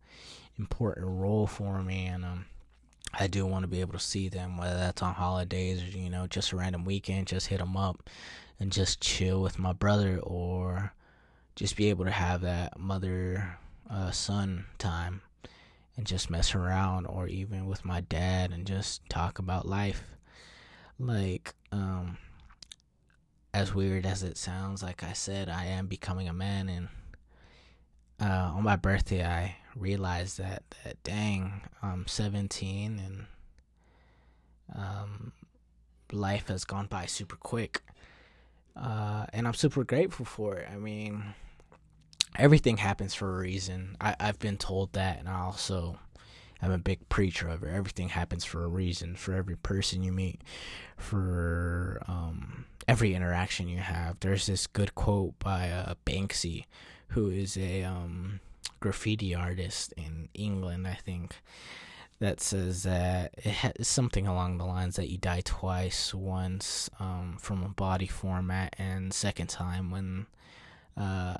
important 0.58 1.08
role 1.08 1.48
for 1.48 1.82
me, 1.82 2.06
and 2.06 2.26
um, 2.26 2.46
I 3.14 3.28
do 3.28 3.46
want 3.46 3.64
to 3.64 3.68
be 3.68 3.82
able 3.82 3.94
to 3.94 4.00
see 4.00 4.30
them 4.30 4.58
whether 4.58 4.76
that's 4.76 5.02
on 5.02 5.14
holidays 5.14 5.84
or 5.84 5.98
you 5.98 6.10
know 6.10 6.28
just 6.28 6.52
a 6.52 6.56
random 6.56 6.86
weekend, 6.86 7.28
just 7.28 7.48
hit 7.48 7.60
them 7.60 7.78
up 7.78 8.10
and 8.60 8.72
just 8.72 9.02
chill 9.02 9.42
with 9.42 9.60
my 9.60 9.74
brother 9.74 10.20
or 10.24 10.94
just 11.56 11.76
be 11.76 11.90
able 11.90 12.06
to 12.06 12.12
have 12.12 12.42
that 12.42 12.80
mother 12.80 13.58
uh, 13.90 14.12
son 14.12 14.66
time 14.80 15.22
and 15.96 16.08
just 16.08 16.30
mess 16.30 16.56
around 16.56 17.06
or 17.06 17.28
even 17.28 17.68
with 17.68 17.86
my 17.86 18.02
dad 18.02 18.52
and 18.52 18.66
just 18.66 19.08
talk 19.10 19.38
about 19.38 19.68
life. 19.68 20.04
Like 21.00 21.54
um 21.72 22.18
as 23.54 23.74
weird 23.74 24.06
as 24.06 24.24
it 24.24 24.38
sounds, 24.38 24.82
like 24.82 25.04
I 25.04 25.14
said, 25.14 25.48
I 25.48 25.66
am 25.66 25.86
becoming 25.88 26.28
a 26.28 26.34
man, 26.34 26.70
and 26.70 26.88
uh, 28.20 28.52
on 28.56 28.64
my 28.64 28.76
birthday, 28.76 29.24
I 29.24 29.58
realized 29.76 30.38
that 30.38 30.64
that 30.84 31.02
dang, 31.04 31.62
I'm 31.82 32.08
17, 32.08 33.00
and 33.00 33.26
um, 34.76 35.32
life 36.12 36.48
has 36.48 36.66
gone 36.66 36.88
by 36.88 37.06
super 37.06 37.36
quick, 37.36 37.82
uh, 38.76 39.26
and 39.34 39.48
I'm 39.48 39.54
super 39.54 39.84
grateful 39.84 40.26
for 40.26 40.58
it. 40.58 40.70
I 40.72 40.78
mean, 40.78 41.34
everything 42.36 42.78
happens 42.78 43.14
for 43.14 43.36
a 43.36 43.40
reason. 43.40 43.98
I, 44.00 44.16
I've 44.20 44.40
been 44.40 44.58
told 44.58 44.94
that, 44.94 45.20
and 45.20 45.28
I 45.28 45.40
also 45.40 46.00
I'm 46.64 46.72
a 46.72 46.78
big 46.78 47.10
preacher 47.10 47.50
of 47.50 47.64
it. 47.64 47.74
Everything 47.74 48.10
happens 48.10 48.46
for 48.46 48.64
a 48.64 48.70
reason. 48.70 49.16
For 49.16 49.34
every 49.34 49.58
person 49.58 50.02
you 50.02 50.14
meet, 50.14 50.40
for 50.98 52.02
um, 52.08 52.66
every 52.88 53.14
interaction 53.14 53.68
you 53.68 53.80
have. 53.80 54.20
There's 54.22 54.46
this 54.46 54.66
good 54.68 54.96
quote 54.96 55.38
by 55.40 55.70
uh, 55.70 55.96
Banksy, 56.06 56.66
who 57.10 57.30
is 57.30 57.58
a 57.58 57.84
um, 57.84 58.40
graffiti 58.80 59.34
artist 59.34 59.94
in 59.98 60.30
England, 60.34 60.88
I 60.88 60.96
think, 60.96 61.36
that 62.20 62.40
says 62.40 62.84
that 62.84 63.34
it 63.38 63.52
has 63.52 63.88
something 63.88 64.28
along 64.28 64.58
the 64.58 64.66
lines 64.66 64.96
that 64.96 65.10
you 65.10 65.18
die 65.18 65.42
twice, 65.44 66.14
once 66.14 66.90
um, 67.00 67.38
from 67.40 67.64
a 67.64 67.70
body 67.70 68.08
format, 68.08 68.76
and 68.78 69.14
second 69.14 69.48
time 69.48 69.92
when 69.92 70.28
uh, 70.96 71.36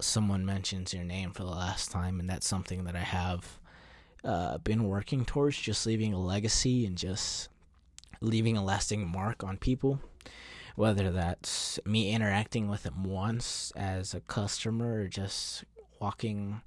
someone 0.00 0.44
mentions 0.44 0.94
your 0.94 1.04
name 1.04 1.32
for 1.32 1.42
the 1.42 1.50
last 1.50 1.90
time, 1.90 2.20
and 2.20 2.28
that's 2.28 2.46
something 2.46 2.84
that 2.84 2.96
I 2.96 3.00
have 3.00 3.58
uh, 4.24 4.58
been 4.58 4.84
working 4.84 5.24
towards 5.24 5.56
just 5.56 5.86
leaving 5.86 6.12
a 6.12 6.20
legacy 6.20 6.86
and 6.86 6.96
just 6.96 7.48
leaving 8.20 8.56
a 8.56 8.64
lasting 8.64 9.08
mark 9.08 9.44
on 9.44 9.56
people. 9.56 10.00
Whether 10.76 11.10
that's 11.10 11.80
me 11.84 12.12
interacting 12.12 12.68
with 12.68 12.84
them 12.84 13.02
once 13.02 13.72
as 13.74 14.14
a 14.14 14.20
customer 14.20 15.00
or 15.00 15.08
just 15.08 15.64
walking 16.00 16.60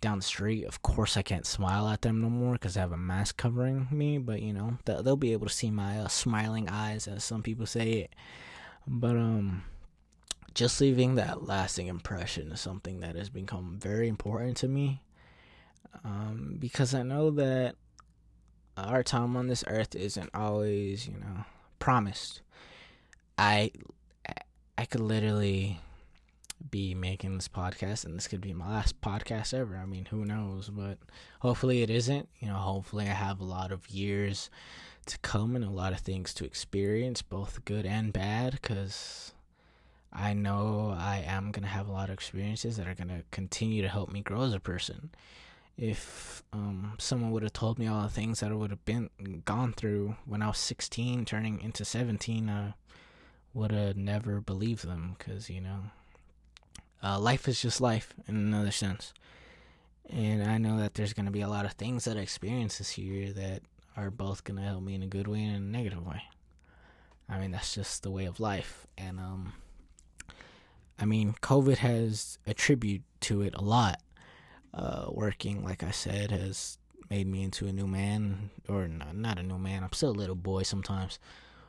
down 0.00 0.18
the 0.18 0.24
street. 0.24 0.64
Of 0.64 0.82
course, 0.82 1.16
I 1.16 1.22
can't 1.22 1.46
smile 1.46 1.88
at 1.88 2.02
them 2.02 2.20
no 2.20 2.28
more 2.28 2.52
because 2.54 2.76
I 2.76 2.80
have 2.80 2.92
a 2.92 2.96
mask 2.96 3.36
covering 3.36 3.88
me, 3.90 4.18
but 4.18 4.42
you 4.42 4.52
know, 4.52 4.78
they'll 4.84 5.16
be 5.16 5.32
able 5.32 5.46
to 5.46 5.52
see 5.52 5.70
my 5.70 5.98
uh, 5.98 6.08
smiling 6.08 6.68
eyes, 6.68 7.08
as 7.08 7.24
some 7.24 7.42
people 7.42 7.66
say 7.66 7.92
it. 7.92 8.14
But, 8.86 9.16
um, 9.16 9.64
just 10.54 10.80
leaving 10.80 11.16
that 11.16 11.48
lasting 11.48 11.88
impression 11.88 12.52
is 12.52 12.60
something 12.60 13.00
that 13.00 13.16
has 13.16 13.28
become 13.28 13.76
very 13.80 14.06
important 14.06 14.56
to 14.58 14.68
me 14.68 15.02
um, 16.04 16.56
because 16.58 16.94
I 16.94 17.02
know 17.02 17.30
that 17.32 17.76
our 18.76 19.02
time 19.02 19.36
on 19.36 19.48
this 19.48 19.64
earth 19.66 19.94
isn't 19.94 20.30
always, 20.34 21.06
you 21.06 21.14
know, 21.14 21.44
promised. 21.78 22.40
I 23.38 23.70
I 24.76 24.84
could 24.86 25.00
literally 25.00 25.80
be 26.74 26.92
making 26.92 27.36
this 27.36 27.46
podcast 27.46 28.04
and 28.04 28.16
this 28.16 28.26
could 28.26 28.40
be 28.40 28.52
my 28.52 28.68
last 28.68 29.00
podcast 29.00 29.54
ever. 29.54 29.76
I 29.76 29.86
mean, 29.86 30.06
who 30.06 30.24
knows, 30.24 30.70
but 30.70 30.98
hopefully 31.38 31.82
it 31.82 31.88
isn't. 31.88 32.28
You 32.40 32.48
know, 32.48 32.56
hopefully 32.56 33.04
I 33.04 33.12
have 33.12 33.38
a 33.38 33.44
lot 33.44 33.70
of 33.70 33.88
years 33.88 34.50
to 35.06 35.16
come 35.18 35.54
and 35.54 35.64
a 35.64 35.70
lot 35.70 35.92
of 35.92 36.00
things 36.00 36.34
to 36.34 36.44
experience, 36.44 37.22
both 37.22 37.64
good 37.64 37.86
and 37.86 38.12
bad 38.12 38.60
cuz 38.60 39.34
I 40.12 40.34
know 40.34 40.92
I 40.98 41.18
am 41.18 41.52
going 41.52 41.62
to 41.62 41.68
have 41.68 41.86
a 41.86 41.92
lot 41.92 42.08
of 42.08 42.14
experiences 42.14 42.76
that 42.76 42.88
are 42.88 42.94
going 42.96 43.06
to 43.06 43.22
continue 43.30 43.80
to 43.82 43.88
help 43.88 44.10
me 44.10 44.20
grow 44.20 44.42
as 44.42 44.52
a 44.52 44.58
person 44.58 45.12
if 45.76 46.42
um, 46.52 46.94
someone 46.98 47.30
would 47.30 47.44
have 47.44 47.52
told 47.52 47.78
me 47.78 47.86
all 47.86 48.02
the 48.02 48.08
things 48.08 48.40
that 48.40 48.50
I 48.50 48.54
would 48.54 48.70
have 48.70 48.84
been 48.84 49.10
gone 49.44 49.72
through 49.72 50.16
when 50.24 50.42
I 50.42 50.48
was 50.48 50.58
16, 50.58 51.24
turning 51.24 51.60
into 51.60 51.84
17, 51.84 52.50
I 52.50 52.74
would 53.52 53.70
have 53.70 53.96
never 53.96 54.40
believed 54.40 54.86
them 54.86 55.14
because 55.16 55.48
you 55.48 55.60
know, 55.60 55.90
uh, 57.04 57.18
life 57.18 57.46
is 57.46 57.60
just 57.60 57.80
life 57.80 58.14
in 58.26 58.34
another 58.34 58.70
sense. 58.70 59.12
And 60.08 60.42
I 60.42 60.58
know 60.58 60.78
that 60.78 60.94
there's 60.94 61.12
going 61.12 61.26
to 61.26 61.32
be 61.32 61.42
a 61.42 61.48
lot 61.48 61.66
of 61.66 61.72
things 61.72 62.04
that 62.04 62.16
I 62.16 62.20
experience 62.20 62.78
this 62.78 62.96
year 62.96 63.32
that 63.32 63.62
are 63.96 64.10
both 64.10 64.44
going 64.44 64.56
to 64.56 64.62
help 64.62 64.82
me 64.82 64.94
in 64.94 65.02
a 65.02 65.06
good 65.06 65.28
way 65.28 65.44
and 65.44 65.56
a 65.56 65.60
negative 65.60 66.06
way. 66.06 66.22
I 67.28 67.38
mean, 67.38 67.50
that's 67.52 67.74
just 67.74 68.02
the 68.02 68.10
way 68.10 68.24
of 68.24 68.40
life. 68.40 68.86
And, 68.96 69.18
um, 69.18 69.52
I 70.98 71.04
mean, 71.04 71.34
COVID 71.42 71.78
has 71.78 72.38
attributed 72.46 73.04
to 73.20 73.42
it 73.42 73.54
a 73.54 73.62
lot 73.62 74.00
uh, 74.72 75.06
working, 75.08 75.62
like 75.62 75.82
I 75.82 75.90
said, 75.90 76.30
has 76.30 76.78
made 77.10 77.26
me 77.26 77.42
into 77.42 77.66
a 77.66 77.72
new 77.72 77.86
man, 77.86 78.50
or 78.68 78.88
not, 78.88 79.14
not 79.14 79.38
a 79.38 79.42
new 79.42 79.58
man. 79.58 79.84
I'm 79.84 79.92
still 79.92 80.10
a 80.10 80.12
little 80.12 80.34
boy 80.34 80.62
sometimes. 80.62 81.18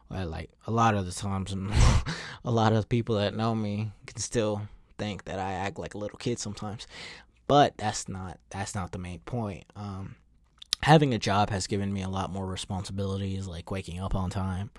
I 0.09 0.23
like 0.23 0.51
a 0.67 0.71
lot 0.71 0.95
of 0.95 1.05
the 1.05 1.11
times, 1.11 1.53
a 2.45 2.51
lot 2.51 2.73
of 2.73 2.89
people 2.89 3.15
that 3.15 3.35
know 3.35 3.55
me 3.55 3.91
can 4.05 4.17
still 4.17 4.61
think 4.97 5.25
that 5.25 5.39
I 5.39 5.53
act 5.53 5.79
like 5.79 5.93
a 5.93 5.97
little 5.97 6.17
kid 6.17 6.39
sometimes. 6.39 6.87
But 7.47 7.77
that's 7.77 8.09
not 8.09 8.39
that's 8.49 8.73
not 8.73 8.91
the 8.91 8.97
main 8.97 9.19
point. 9.19 9.65
Um, 9.75 10.15
having 10.81 11.13
a 11.13 11.19
job 11.19 11.49
has 11.49 11.67
given 11.67 11.93
me 11.93 12.01
a 12.01 12.09
lot 12.09 12.31
more 12.31 12.45
responsibilities, 12.45 13.47
like 13.47 13.71
waking 13.71 13.99
up 13.99 14.15
on 14.15 14.29
time, 14.29 14.71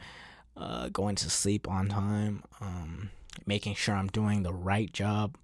uh, 0.56 0.88
going 0.88 1.16
to 1.16 1.30
sleep 1.30 1.68
on 1.68 1.88
time, 1.88 2.42
um, 2.60 3.10
making 3.46 3.74
sure 3.74 3.94
I'm 3.94 4.08
doing 4.08 4.42
the 4.42 4.52
right 4.52 4.92
job 4.92 5.36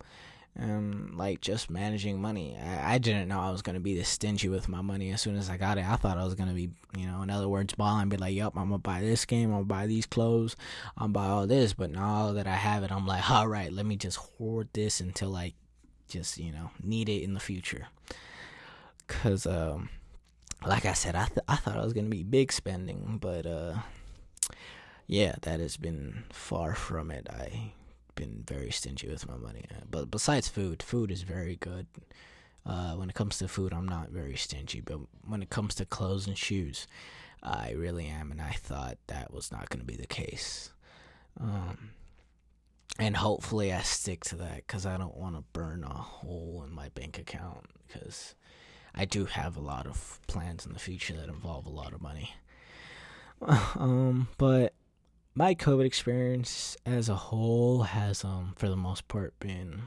and 0.54 1.14
like 1.14 1.40
just 1.40 1.70
managing 1.70 2.20
money. 2.20 2.56
I, 2.62 2.94
I 2.94 2.98
didn't 2.98 3.28
know 3.28 3.40
I 3.40 3.50
was 3.50 3.62
gonna 3.62 3.80
be 3.80 3.94
this 3.94 4.08
stingy 4.08 4.48
with 4.48 4.68
my 4.68 4.82
money 4.82 5.10
as 5.10 5.22
soon 5.22 5.36
as 5.36 5.48
I 5.48 5.56
got 5.56 5.78
it. 5.78 5.84
I 5.86 5.96
thought 5.96 6.18
I 6.18 6.24
was 6.24 6.34
gonna 6.34 6.52
be, 6.52 6.70
you 6.96 7.06
know, 7.06 7.22
in 7.22 7.30
other 7.30 7.48
words, 7.48 7.74
balling, 7.74 8.02
and 8.02 8.10
be 8.10 8.16
like, 8.18 8.34
"Yup, 8.34 8.56
I'm 8.56 8.66
gonna 8.68 8.78
buy 8.78 9.00
this 9.00 9.24
game, 9.24 9.48
I'm 9.50 9.56
gonna 9.56 9.64
buy 9.64 9.86
these 9.86 10.06
clothes, 10.06 10.56
I'm 10.96 11.12
gonna 11.12 11.26
buy 11.26 11.32
all 11.32 11.46
this." 11.46 11.72
But 11.72 11.90
now 11.90 12.32
that 12.32 12.46
I 12.46 12.54
have 12.54 12.82
it, 12.82 12.92
I'm 12.92 13.06
like, 13.06 13.30
"All 13.30 13.48
right, 13.48 13.72
let 13.72 13.86
me 13.86 13.96
just 13.96 14.18
hoard 14.18 14.68
this 14.72 15.00
until 15.00 15.34
I 15.36 15.54
just, 16.08 16.38
you 16.38 16.52
know, 16.52 16.70
need 16.82 17.08
it 17.08 17.22
in 17.22 17.34
the 17.34 17.40
future." 17.40 17.88
Cause, 19.08 19.46
um, 19.46 19.88
like 20.66 20.84
I 20.84 20.92
said, 20.92 21.14
I 21.16 21.26
th- 21.26 21.44
I 21.48 21.56
thought 21.56 21.76
I 21.78 21.84
was 21.84 21.92
gonna 21.94 22.08
be 22.08 22.22
big 22.22 22.52
spending, 22.52 23.18
but 23.20 23.46
uh, 23.46 23.76
yeah, 25.06 25.34
that 25.42 25.60
has 25.60 25.76
been 25.76 26.24
far 26.30 26.74
from 26.74 27.10
it. 27.10 27.26
I 27.30 27.72
been 28.14 28.44
very 28.46 28.70
stingy 28.70 29.08
with 29.08 29.28
my 29.28 29.36
money. 29.36 29.64
Uh, 29.70 29.84
but 29.90 30.10
besides 30.10 30.48
food, 30.48 30.82
food 30.82 31.10
is 31.10 31.22
very 31.22 31.56
good. 31.56 31.86
Uh, 32.64 32.92
when 32.92 33.08
it 33.08 33.14
comes 33.14 33.38
to 33.38 33.48
food, 33.48 33.72
I'm 33.72 33.88
not 33.88 34.10
very 34.10 34.36
stingy. 34.36 34.80
But 34.80 35.00
when 35.26 35.42
it 35.42 35.50
comes 35.50 35.74
to 35.76 35.84
clothes 35.84 36.26
and 36.26 36.38
shoes, 36.38 36.86
I 37.42 37.72
really 37.72 38.06
am. 38.06 38.30
And 38.30 38.40
I 38.40 38.52
thought 38.52 38.98
that 39.08 39.32
was 39.32 39.50
not 39.50 39.68
going 39.68 39.80
to 39.80 39.86
be 39.86 39.96
the 39.96 40.06
case. 40.06 40.70
Um, 41.40 41.90
and 42.98 43.16
hopefully 43.16 43.72
I 43.72 43.80
stick 43.82 44.24
to 44.24 44.36
that 44.36 44.56
because 44.66 44.86
I 44.86 44.96
don't 44.96 45.16
want 45.16 45.36
to 45.36 45.44
burn 45.52 45.82
a 45.84 45.92
hole 45.92 46.64
in 46.66 46.74
my 46.74 46.90
bank 46.90 47.18
account 47.18 47.66
because 47.86 48.34
I 48.94 49.06
do 49.06 49.24
have 49.24 49.56
a 49.56 49.60
lot 49.60 49.86
of 49.86 50.20
plans 50.26 50.66
in 50.66 50.72
the 50.72 50.78
future 50.78 51.14
that 51.14 51.28
involve 51.28 51.66
a 51.66 51.70
lot 51.70 51.92
of 51.92 52.02
money. 52.02 52.34
Um, 53.74 54.28
but 54.38 54.72
my 55.34 55.54
COVID 55.54 55.84
experience 55.84 56.76
as 56.84 57.08
a 57.08 57.14
whole 57.14 57.82
has, 57.82 58.24
um, 58.24 58.52
for 58.56 58.68
the 58.68 58.76
most 58.76 59.08
part, 59.08 59.38
been 59.40 59.82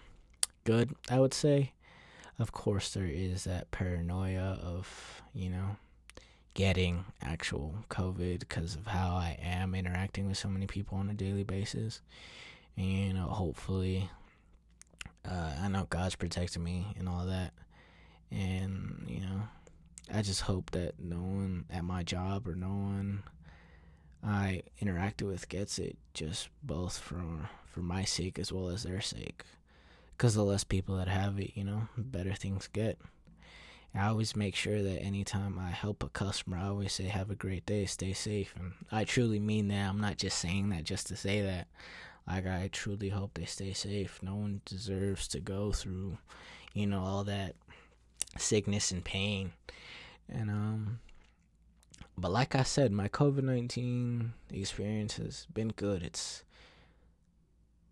good. 0.64 0.96
I 1.10 1.20
would 1.20 1.34
say. 1.34 1.74
Of 2.38 2.52
course, 2.52 2.94
there 2.94 3.06
is 3.06 3.46
that 3.46 3.72
paranoia 3.72 4.60
of 4.62 5.22
you 5.34 5.50
know 5.50 5.78
getting 6.54 7.06
actual 7.22 7.76
COVID 7.90 8.40
because 8.40 8.76
of 8.76 8.88
how 8.88 9.16
I 9.16 9.38
am 9.42 9.76
interacting 9.76 10.28
with 10.28 10.38
so 10.38 10.50
many 10.50 10.68
people 10.68 10.98
on 10.98 11.10
a 11.10 11.14
daily 11.14 11.44
basis. 11.44 12.02
And 12.76 12.86
you 12.86 13.14
know, 13.14 13.28
hopefully, 13.28 14.10
uh, 15.30 15.54
I 15.62 15.68
know 15.70 15.86
God's 15.90 16.16
protecting 16.16 16.64
me 16.64 16.88
and 16.98 17.08
all 17.08 17.26
that. 17.28 17.54
And 18.32 19.06
you 19.08 19.22
know, 19.22 19.44
I 20.14 20.22
just 20.22 20.42
hope 20.42 20.72
that 20.72 21.00
no 21.00 21.18
one 21.18 21.66
at 21.70 21.84
my 21.84 22.04
job 22.04 22.48
or 22.48 22.56
no 22.56 22.68
one 22.68 23.24
I 24.24 24.64
interacted 24.82 25.28
with 25.28 25.50
gets 25.50 25.80
it 25.80 25.98
just 26.14 26.50
both 26.64 26.98
for 26.98 27.50
for 27.68 27.82
my 27.82 28.04
sake 28.04 28.40
as 28.40 28.52
well 28.52 28.70
as 28.70 28.84
their 28.84 29.02
sake. 29.02 29.44
Because 30.18 30.34
the 30.34 30.44
less 30.44 30.64
people 30.64 30.96
that 30.98 31.10
have 31.10 31.40
it, 31.40 31.52
you 31.56 31.64
know, 31.64 31.90
better 31.98 32.34
things 32.34 32.70
get. 32.72 32.98
I 33.94 34.08
always 34.08 34.36
make 34.36 34.56
sure 34.56 34.82
that 34.82 35.02
anytime 35.02 35.58
I 35.58 35.70
help 35.70 36.04
a 36.04 36.10
customer, 36.10 36.58
I 36.58 36.68
always 36.68 36.92
say, 36.92 37.06
"Have 37.06 37.32
a 37.32 37.36
great 37.36 37.66
day, 37.66 37.86
stay 37.86 38.12
safe," 38.14 38.54
and 38.58 38.74
I 38.92 39.06
truly 39.06 39.40
mean 39.40 39.70
that. 39.70 39.90
I'm 39.90 40.02
not 40.02 40.18
just 40.18 40.38
saying 40.38 40.70
that 40.70 40.84
just 40.84 41.08
to 41.08 41.16
say 41.16 41.42
that. 41.42 41.68
Like 42.28 42.46
I 42.46 42.70
truly 42.72 43.10
hope 43.10 43.34
they 43.34 43.46
stay 43.46 43.74
safe. 43.74 44.20
No 44.22 44.36
one 44.36 44.62
deserves 44.66 45.28
to 45.30 45.40
go 45.40 45.72
through, 45.72 46.18
you 46.74 46.88
know, 46.88 47.02
all 47.02 47.24
that 47.26 47.56
sickness 48.38 48.92
and 48.92 49.04
pain. 49.04 49.54
And 50.28 50.50
um 50.50 51.00
but 52.18 52.32
like 52.32 52.56
I 52.56 52.64
said, 52.64 52.92
my 52.92 53.08
COVID 53.08 53.44
nineteen 53.44 54.34
experience 54.52 55.18
has 55.18 55.48
been 55.54 55.70
good. 55.70 56.04
It's 56.04 56.44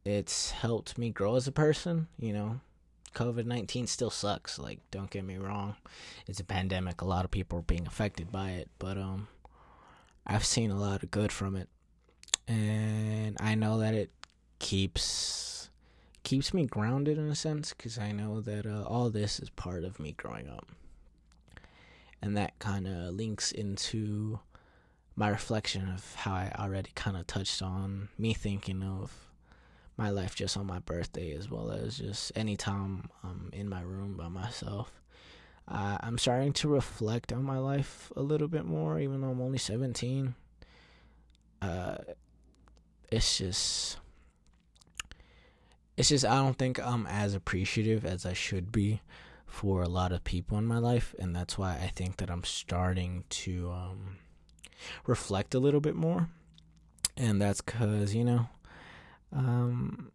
it's 0.06 0.51
helped 0.51 0.98
me 0.98 1.10
grow 1.10 1.36
as 1.36 1.48
a 1.48 1.51
person. 1.51 2.08
You 2.20 2.34
know, 2.34 2.60
COVID 3.15 3.46
nineteen 3.46 3.88
still 3.88 4.10
sucks. 4.10 4.58
Like, 4.60 4.80
don't 4.92 5.10
get 5.10 5.24
me 5.24 5.38
wrong, 5.38 5.75
it's 6.27 6.39
a 6.39 6.46
pandemic. 6.46 7.01
A 7.01 7.06
lot 7.06 7.25
of 7.25 7.32
people 7.32 7.60
are 7.60 7.63
being 7.63 7.88
affected 7.88 8.32
by 8.32 8.51
it, 8.51 8.70
but 8.80 8.98
um, 8.98 9.27
I've 10.25 10.46
seen 10.46 10.72
a 10.72 10.80
lot 10.80 11.03
of 11.03 11.12
good 11.12 11.32
from 11.32 11.56
it, 11.56 11.70
and 12.48 13.38
I 13.39 13.56
know 13.56 13.80
that 13.80 13.94
it 13.94 14.12
keeps 14.60 15.70
keeps 16.24 16.53
me 16.53 16.65
grounded 16.65 17.18
in 17.18 17.30
a 17.30 17.36
sense 17.36 17.74
because 17.74 18.00
I 18.00 18.13
know 18.13 18.39
that 18.39 18.65
uh, 18.65 18.84
all 18.84 19.10
this 19.10 19.42
is 19.42 19.50
part 19.50 19.84
of 19.84 20.00
me 20.00 20.13
growing 20.13 20.48
up, 20.48 20.68
and 22.24 22.38
that 22.38 22.58
kind 22.58 22.88
of 22.88 23.13
links 23.13 23.51
into 23.51 24.39
my 25.13 25.27
reflection 25.27 25.89
of 25.89 26.15
how 26.15 26.32
I 26.32 26.53
already 26.58 26.92
kind 26.96 27.18
of 27.18 27.27
touched 27.27 27.62
on 27.62 28.08
me 28.18 28.34
thinking 28.34 28.82
of 28.82 29.12
my 29.98 30.10
life 30.10 30.34
just 30.34 30.56
on 30.56 30.65
my 30.65 30.80
birthday 30.80 31.34
as 31.34 31.51
well 31.51 31.70
as 31.70 31.98
just 31.98 32.32
anytime 32.34 33.10
I'm 33.25 33.50
in 33.51 33.68
my 33.68 33.82
room 33.82 34.15
by 34.15 34.30
myself. 34.30 35.01
Uh, 35.68 35.98
I'm 36.00 36.18
starting 36.18 36.53
to 36.53 36.70
reflect 36.70 37.34
on 37.34 37.44
my 37.44 37.58
life 37.58 38.10
a 38.15 38.22
little 38.22 38.48
bit 38.48 38.63
more, 38.63 39.00
even 39.00 39.20
though 39.20 39.30
I'm 39.30 39.42
only 39.42 39.58
17. 39.58 40.34
Uh, 41.62 41.98
it's 43.12 43.38
just, 43.38 43.98
it's 45.98 46.08
just 46.08 46.24
I 46.25 46.36
don't 46.36 46.58
think 46.58 46.80
I'm 46.80 47.06
as 47.06 47.34
appreciative 47.34 48.06
as 48.06 48.25
I 48.25 48.34
should 48.34 48.72
be 48.72 49.01
for 49.53 49.83
a 49.83 49.88
lot 49.88 50.12
of 50.12 50.24
people 50.24 50.57
in 50.57 50.65
my 50.65 50.79
life, 50.79 51.13
and 51.19 51.36
that's 51.36 51.60
why 51.60 51.74
I 51.74 51.91
think 51.95 52.17
that 52.17 52.31
I'm 52.31 52.43
starting 52.43 53.24
to 53.29 53.72
um, 53.72 54.17
reflect 55.05 55.53
a 55.53 55.60
little 55.60 55.79
bit 55.79 55.95
more, 55.95 56.27
and 57.15 57.39
that's 57.39 57.62
because 57.62 58.15
you 58.15 58.25
know 58.25 58.50
um, 59.31 60.12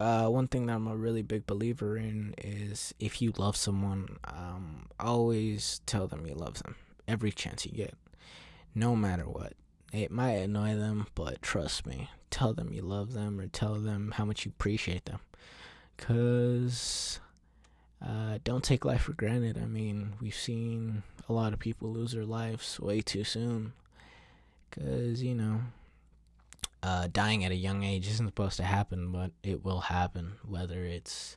uh, 0.00 0.28
one 0.28 0.48
thing 0.48 0.64
that 0.66 0.72
I'm 0.72 0.86
a 0.86 0.96
really 0.96 1.20
big 1.20 1.46
believer 1.46 1.98
in 1.98 2.34
is 2.38 2.94
if 2.98 3.20
you 3.20 3.34
love 3.36 3.54
someone, 3.54 4.16
um, 4.24 4.86
always 4.98 5.82
tell 5.84 6.06
them 6.06 6.26
you 6.26 6.34
love 6.34 6.62
them 6.62 6.74
every 7.06 7.32
chance 7.32 7.66
you 7.66 7.72
get, 7.72 7.94
no 8.74 8.96
matter 8.96 9.24
what. 9.24 9.52
It 9.92 10.10
might 10.10 10.36
annoy 10.36 10.74
them, 10.74 11.06
but 11.14 11.42
trust 11.42 11.84
me, 11.84 12.08
tell 12.30 12.54
them 12.54 12.72
you 12.72 12.80
love 12.80 13.12
them 13.12 13.38
or 13.38 13.46
tell 13.46 13.74
them 13.74 14.14
how 14.16 14.24
much 14.24 14.46
you 14.46 14.52
appreciate 14.56 15.04
them. 15.04 15.18
Because 15.98 17.20
uh, 18.04 18.38
don't 18.44 18.64
take 18.64 18.84
life 18.84 19.02
for 19.02 19.12
granted. 19.12 19.58
I 19.58 19.66
mean, 19.66 20.14
we've 20.20 20.34
seen 20.34 21.02
a 21.28 21.32
lot 21.32 21.52
of 21.52 21.58
people 21.58 21.90
lose 21.90 22.12
their 22.12 22.24
lives 22.24 22.80
way 22.80 23.00
too 23.00 23.24
soon. 23.24 23.72
Because, 24.70 25.22
you 25.22 25.34
know, 25.34 25.60
uh, 26.82 27.08
dying 27.12 27.44
at 27.44 27.52
a 27.52 27.56
young 27.56 27.82
age 27.82 28.06
isn't 28.08 28.26
supposed 28.26 28.56
to 28.56 28.62
happen, 28.62 29.12
but 29.12 29.32
it 29.42 29.64
will 29.64 29.80
happen, 29.80 30.34
whether 30.46 30.84
it's 30.84 31.36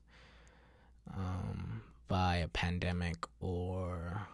um, 1.14 1.82
by 2.08 2.38
a 2.38 2.48
pandemic 2.48 3.26
or 3.40 4.28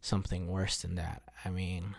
something 0.00 0.48
worse 0.48 0.80
than 0.82 0.94
that. 0.94 1.22
I 1.44 1.50
mean, 1.50 1.96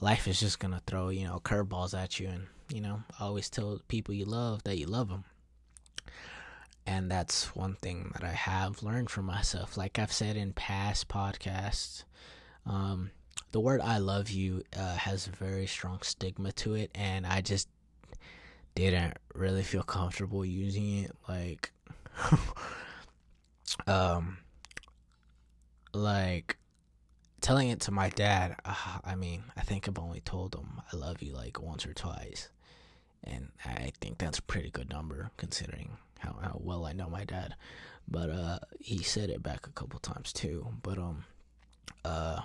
life 0.00 0.28
is 0.28 0.40
just 0.40 0.58
gonna 0.58 0.82
throw 0.86 1.08
you 1.08 1.26
know 1.26 1.40
curveballs 1.42 1.98
at 1.98 2.20
you, 2.20 2.28
and 2.28 2.46
you 2.72 2.80
know 2.80 3.02
always 3.20 3.48
tell 3.48 3.80
people 3.88 4.14
you 4.14 4.24
love 4.24 4.64
that 4.64 4.78
you 4.78 4.86
love 4.86 5.08
them. 5.08 5.24
And 6.86 7.10
that's 7.10 7.54
one 7.56 7.74
thing 7.74 8.12
that 8.14 8.22
I 8.22 8.32
have 8.32 8.82
learned 8.82 9.10
from 9.10 9.24
myself. 9.24 9.76
Like 9.76 9.98
I've 9.98 10.12
said 10.12 10.36
in 10.36 10.52
past 10.52 11.08
podcasts, 11.08 12.04
um, 12.64 13.10
the 13.50 13.60
word 13.60 13.80
I 13.80 13.98
love 13.98 14.30
you 14.30 14.62
uh, 14.76 14.94
has 14.96 15.26
a 15.26 15.30
very 15.30 15.66
strong 15.66 16.00
stigma 16.02 16.52
to 16.52 16.74
it, 16.74 16.90
and 16.94 17.26
I 17.26 17.40
just 17.40 17.68
didn't 18.74 19.16
really 19.34 19.62
feel 19.62 19.82
comfortable 19.82 20.44
using 20.44 21.04
it. 21.04 21.12
Like, 21.28 21.72
um, 23.88 24.38
like 25.92 26.56
telling 27.40 27.68
it 27.70 27.80
to 27.80 27.90
my 27.90 28.10
dad. 28.10 28.56
Uh, 28.64 28.98
I 29.04 29.16
mean, 29.16 29.44
I 29.56 29.62
think 29.62 29.88
I've 29.88 29.98
only 29.98 30.20
told 30.20 30.54
him 30.54 30.80
I 30.92 30.96
love 30.96 31.22
you 31.22 31.32
like 31.32 31.60
once 31.60 31.84
or 31.86 31.94
twice, 31.94 32.48
and 33.24 33.50
I 33.64 33.90
think 34.00 34.18
that's 34.18 34.38
a 34.38 34.42
pretty 34.42 34.70
good 34.70 34.90
number 34.90 35.30
considering 35.36 35.96
how, 36.18 36.36
how 36.42 36.60
well 36.62 36.84
I 36.86 36.92
know 36.92 37.08
my 37.08 37.24
dad. 37.24 37.54
But 38.08 38.30
uh, 38.30 38.58
he 38.80 39.02
said 39.02 39.30
it 39.30 39.42
back 39.42 39.66
a 39.66 39.72
couple 39.72 39.98
times 39.98 40.32
too. 40.32 40.68
But 40.82 40.98
um, 40.98 41.24
uh 42.04 42.40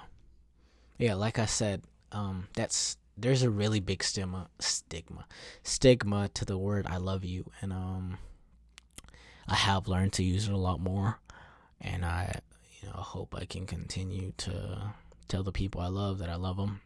yeah, 1.01 1.15
like 1.15 1.39
I 1.39 1.47
said, 1.47 1.81
um, 2.11 2.47
that's 2.53 2.97
there's 3.17 3.41
a 3.41 3.49
really 3.49 3.79
big 3.79 4.03
stigma, 4.03 4.49
stigma, 4.59 5.25
stigma 5.63 6.29
to 6.35 6.45
the 6.45 6.57
word 6.57 6.85
"I 6.87 6.97
love 6.97 7.23
you," 7.25 7.49
and 7.59 7.73
um, 7.73 8.19
I 9.47 9.55
have 9.55 9.87
learned 9.87 10.13
to 10.13 10.23
use 10.23 10.47
it 10.47 10.53
a 10.53 10.57
lot 10.57 10.79
more, 10.79 11.19
and 11.79 12.05
I, 12.05 12.41
you 12.81 12.89
know, 12.89 12.95
hope 12.95 13.33
I 13.35 13.45
can 13.45 13.65
continue 13.65 14.33
to 14.37 14.93
tell 15.27 15.41
the 15.41 15.51
people 15.51 15.81
I 15.81 15.87
love 15.87 16.19
that 16.19 16.29
I 16.29 16.35
love 16.35 16.57
them. 16.57 16.81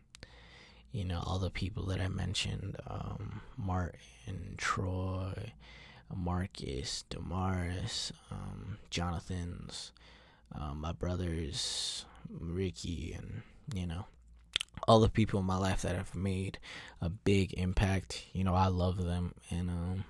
You 0.94 1.04
know, 1.04 1.22
all 1.26 1.40
the 1.40 1.50
people 1.50 1.86
that 1.88 2.00
I 2.00 2.08
mentioned, 2.08 2.78
um, 2.88 3.42
Martin, 3.58 4.56
Troy, 4.58 5.52
Marcus, 6.14 7.04
Damaris, 7.10 8.12
um, 8.32 8.78
Jonathan's, 8.90 9.92
um, 10.54 10.82
my 10.82 10.92
brothers, 10.92 12.06
Ricky, 12.30 13.14
and 13.18 13.42
you 13.74 13.88
know, 13.88 14.06
all 14.88 15.00
the 15.00 15.10
people 15.10 15.40
in 15.40 15.46
my 15.46 15.58
life 15.58 15.82
that 15.82 15.96
have 15.96 16.16
made 16.16 16.60
a 17.02 17.10
big 17.10 17.54
impact. 17.54 18.26
You 18.34 18.44
know, 18.44 18.56
I 18.56 18.68
love 18.68 19.04
them, 19.04 19.34
and 19.50 19.70
um, 19.70 20.06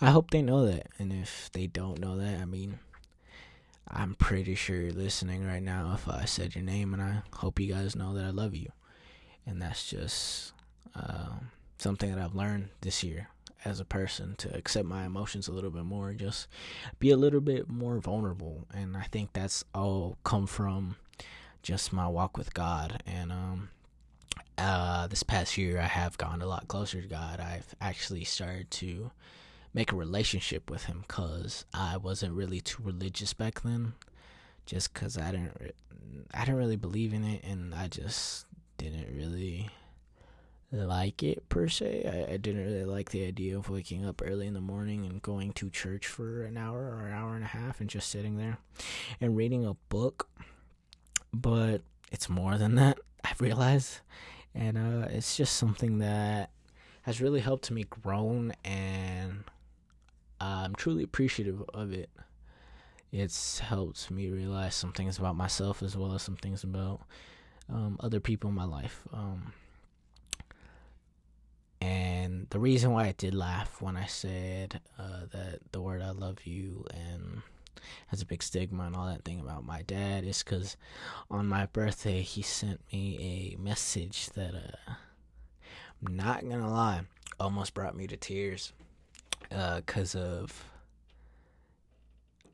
I 0.00 0.10
hope 0.10 0.30
they 0.30 0.42
know 0.42 0.66
that. 0.66 0.86
And 0.98 1.12
if 1.12 1.50
they 1.52 1.66
don't 1.66 2.00
know 2.00 2.16
that, 2.16 2.40
I 2.40 2.44
mean, 2.44 2.78
I'm 3.88 4.14
pretty 4.14 4.54
sure 4.54 4.76
you're 4.76 4.92
listening 4.92 5.46
right 5.46 5.62
now. 5.62 5.92
If 5.94 6.08
I 6.08 6.24
said 6.24 6.54
your 6.54 6.64
name, 6.64 6.94
and 6.94 7.02
I 7.02 7.22
hope 7.34 7.60
you 7.60 7.72
guys 7.72 7.94
know 7.96 8.14
that 8.14 8.24
I 8.24 8.30
love 8.30 8.54
you, 8.54 8.72
and 9.46 9.60
that's 9.60 9.88
just 9.88 10.52
uh, 10.94 11.34
something 11.78 12.10
that 12.14 12.22
I've 12.22 12.34
learned 12.34 12.70
this 12.80 13.04
year 13.04 13.28
as 13.64 13.80
a 13.80 13.84
person 13.84 14.34
to 14.38 14.54
accept 14.56 14.86
my 14.86 15.04
emotions 15.04 15.48
a 15.48 15.52
little 15.52 15.70
bit 15.70 15.84
more, 15.84 16.10
and 16.10 16.18
just 16.18 16.48
be 16.98 17.10
a 17.10 17.16
little 17.16 17.40
bit 17.40 17.68
more 17.68 17.98
vulnerable, 17.98 18.66
and 18.72 18.96
I 18.96 19.04
think 19.04 19.32
that's 19.32 19.64
all 19.74 20.18
come 20.24 20.46
from 20.46 20.96
just 21.62 21.92
my 21.92 22.08
walk 22.08 22.36
with 22.36 22.54
God. 22.54 23.02
And 23.06 23.30
um, 23.30 23.68
uh, 24.58 25.06
this 25.06 25.22
past 25.22 25.56
year, 25.56 25.78
I 25.78 25.86
have 25.86 26.18
gone 26.18 26.42
a 26.42 26.46
lot 26.46 26.68
closer 26.68 27.00
to 27.00 27.08
God. 27.08 27.40
I've 27.40 27.74
actually 27.80 28.24
started 28.24 28.70
to 28.72 29.10
make 29.72 29.92
a 29.92 29.96
relationship 29.96 30.70
with 30.70 30.84
Him 30.84 31.04
because 31.06 31.64
I 31.72 31.96
wasn't 31.96 32.34
really 32.34 32.60
too 32.60 32.82
religious 32.82 33.32
back 33.32 33.62
then, 33.62 33.94
just 34.66 34.92
because 34.92 35.16
I 35.16 35.30
didn't, 35.30 35.74
I 36.34 36.40
didn't 36.40 36.56
really 36.56 36.76
believe 36.76 37.14
in 37.14 37.24
it, 37.24 37.44
and 37.44 37.74
I 37.74 37.88
just 37.88 38.46
didn't 38.76 39.14
really 39.16 39.70
like 40.72 41.22
it 41.22 41.48
per 41.48 41.68
se. 41.68 42.04
I, 42.06 42.32
I, 42.32 42.36
didn't 42.38 42.64
really 42.64 42.84
like 42.84 43.10
the 43.10 43.26
idea 43.26 43.58
of 43.58 43.68
waking 43.68 44.06
up 44.06 44.22
early 44.24 44.46
in 44.46 44.54
the 44.54 44.60
morning 44.60 45.04
and 45.04 45.20
going 45.20 45.52
to 45.52 45.68
church 45.68 46.06
for 46.06 46.44
an 46.44 46.56
hour 46.56 46.78
or 46.78 47.06
an 47.08 47.12
hour 47.12 47.34
and 47.34 47.44
a 47.44 47.48
half 47.48 47.80
and 47.80 47.90
just 47.90 48.08
sitting 48.08 48.38
there 48.38 48.56
and 49.20 49.36
reading 49.36 49.66
a 49.66 49.74
book 49.90 50.30
but 51.32 51.82
it's 52.10 52.28
more 52.28 52.58
than 52.58 52.74
that. 52.76 52.98
I've 53.24 53.40
realized, 53.40 54.00
and 54.54 54.76
uh, 54.76 55.08
it's 55.10 55.36
just 55.36 55.56
something 55.56 55.98
that 55.98 56.50
has 57.02 57.20
really 57.20 57.40
helped 57.40 57.70
me 57.70 57.84
grow, 57.84 58.50
and 58.64 59.44
I'm 60.40 60.74
truly 60.74 61.04
appreciative 61.04 61.62
of 61.72 61.92
it. 61.92 62.10
It's 63.10 63.58
helped 63.60 64.10
me 64.10 64.30
realize 64.30 64.74
some 64.74 64.92
things 64.92 65.18
about 65.18 65.36
myself 65.36 65.82
as 65.82 65.96
well 65.96 66.14
as 66.14 66.22
some 66.22 66.36
things 66.36 66.64
about 66.64 67.02
um, 67.68 67.96
other 68.00 68.20
people 68.20 68.48
in 68.50 68.56
my 68.56 68.64
life. 68.64 69.02
Um, 69.12 69.52
and 72.32 72.48
the 72.48 72.58
reason 72.58 72.92
why 72.92 73.08
I 73.08 73.12
did 73.12 73.34
laugh 73.34 73.82
when 73.82 73.96
I 73.96 74.06
said 74.06 74.80
uh, 74.98 75.26
that 75.32 75.60
the 75.72 75.82
word 75.82 76.00
"I 76.00 76.10
love 76.10 76.46
you" 76.46 76.86
and 76.94 77.42
has 78.06 78.22
a 78.22 78.26
big 78.26 78.42
stigma 78.42 78.84
and 78.84 78.96
all 78.96 79.06
that 79.06 79.24
thing 79.24 79.40
about 79.40 79.64
my 79.66 79.82
dad 79.82 80.24
is 80.24 80.42
because 80.42 80.76
on 81.30 81.46
my 81.46 81.66
birthday 81.66 82.22
he 82.22 82.40
sent 82.40 82.80
me 82.90 83.54
a 83.56 83.62
message 83.62 84.30
that 84.30 84.54
uh, 84.54 84.92
I'm 86.04 86.16
not 86.16 86.48
gonna 86.48 86.72
lie 86.72 87.02
almost 87.38 87.74
brought 87.74 87.96
me 87.96 88.06
to 88.06 88.16
tears 88.16 88.72
because 89.50 90.14
uh, 90.14 90.38
of 90.42 90.64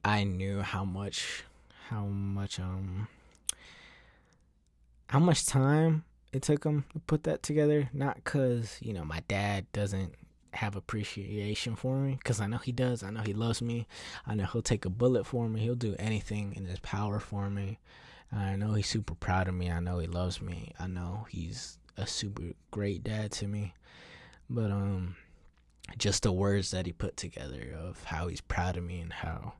I 0.04 0.24
knew 0.24 0.60
how 0.62 0.84
much 0.84 1.44
how 1.88 2.04
much 2.04 2.58
um 2.58 3.06
how 5.08 5.20
much 5.20 5.46
time 5.46 6.04
it 6.32 6.42
took 6.42 6.64
him 6.64 6.84
to 6.92 6.98
put 7.00 7.24
that 7.24 7.42
together 7.42 7.88
not 7.92 8.16
because 8.16 8.78
you 8.80 8.92
know 8.92 9.04
my 9.04 9.22
dad 9.28 9.66
doesn't 9.72 10.14
have 10.54 10.76
appreciation 10.76 11.76
for 11.76 11.96
me 11.96 12.14
because 12.18 12.40
I 12.40 12.46
know 12.46 12.58
he 12.58 12.72
does. 12.72 13.02
I 13.02 13.10
know 13.10 13.20
he 13.20 13.34
loves 13.34 13.62
me. 13.62 13.86
I 14.26 14.34
know 14.34 14.44
he'll 14.44 14.62
take 14.62 14.84
a 14.84 14.90
bullet 14.90 15.24
for 15.24 15.48
me. 15.48 15.60
He'll 15.60 15.74
do 15.74 15.94
anything 15.98 16.54
in 16.54 16.64
his 16.66 16.80
power 16.80 17.20
for 17.20 17.50
me. 17.50 17.78
I 18.32 18.56
know 18.56 18.74
he's 18.74 18.88
super 18.88 19.14
proud 19.14 19.48
of 19.48 19.54
me. 19.54 19.70
I 19.70 19.80
know 19.80 19.98
he 19.98 20.06
loves 20.06 20.42
me. 20.42 20.72
I 20.78 20.86
know 20.86 21.26
he's 21.30 21.78
a 21.96 22.06
super 22.06 22.52
great 22.70 23.04
dad 23.04 23.32
to 23.32 23.46
me. 23.46 23.74
But 24.50 24.70
um 24.70 25.16
just 25.96 26.22
the 26.22 26.32
words 26.32 26.70
that 26.70 26.84
he 26.84 26.92
put 26.92 27.16
together 27.16 27.74
of 27.78 28.04
how 28.04 28.28
he's 28.28 28.42
proud 28.42 28.76
of 28.76 28.84
me 28.84 29.00
and 29.00 29.12
how 29.12 29.54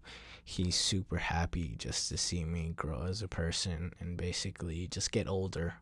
he's 0.44 0.76
super 0.76 1.16
happy 1.16 1.74
just 1.78 2.09
to 2.11 2.18
see 2.18 2.44
me 2.44 2.74
grow 2.76 3.04
as 3.04 3.22
a 3.22 3.28
person 3.28 3.92
and 3.98 4.18
basically 4.18 4.87
just 4.88 5.11
get 5.11 5.26
older 5.26 5.74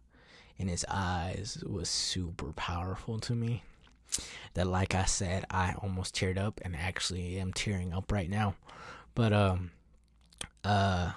in 0.59 0.69
his 0.69 0.85
eyes 0.88 1.62
was 1.66 1.88
super 1.88 2.53
powerful 2.53 3.19
to 3.21 3.35
me. 3.35 3.62
That 4.55 4.66
like 4.66 4.95
I 4.95 5.05
said, 5.05 5.45
I 5.51 5.75
almost 5.83 6.14
teared 6.14 6.38
up 6.38 6.61
and 6.64 6.75
actually 6.75 7.38
am 7.38 7.53
tearing 7.53 7.92
up 7.92 8.11
right 8.12 8.31
now. 8.31 8.55
But 9.14 9.33
um 9.33 9.71
uh 10.64 11.12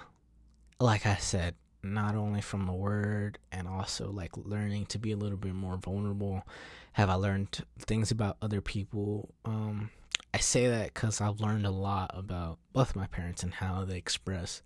like 0.78 1.06
I 1.06 1.16
said, 1.16 1.54
not 1.82 2.14
only 2.14 2.40
from 2.40 2.66
the 2.66 2.72
word 2.72 3.38
and 3.52 3.66
also 3.66 4.10
like 4.10 4.36
learning 4.36 4.86
to 4.86 4.98
be 4.98 5.12
a 5.12 5.16
little 5.16 5.38
bit 5.38 5.54
more 5.54 5.76
vulnerable 5.76 6.46
have 6.92 7.08
I 7.08 7.14
learned 7.14 7.64
things 7.78 8.10
about 8.10 8.36
other 8.42 8.60
people? 8.60 9.32
Um 9.44 9.90
I 10.34 10.38
say 10.38 10.68
that 10.68 10.94
cuz 10.94 11.20
I've 11.20 11.40
learned 11.40 11.66
a 11.66 11.70
lot 11.70 12.10
about 12.14 12.58
both 12.72 12.94
my 12.96 13.06
parents 13.06 13.42
and 13.42 13.54
how 13.54 13.84
they 13.84 13.96
express 13.96 14.62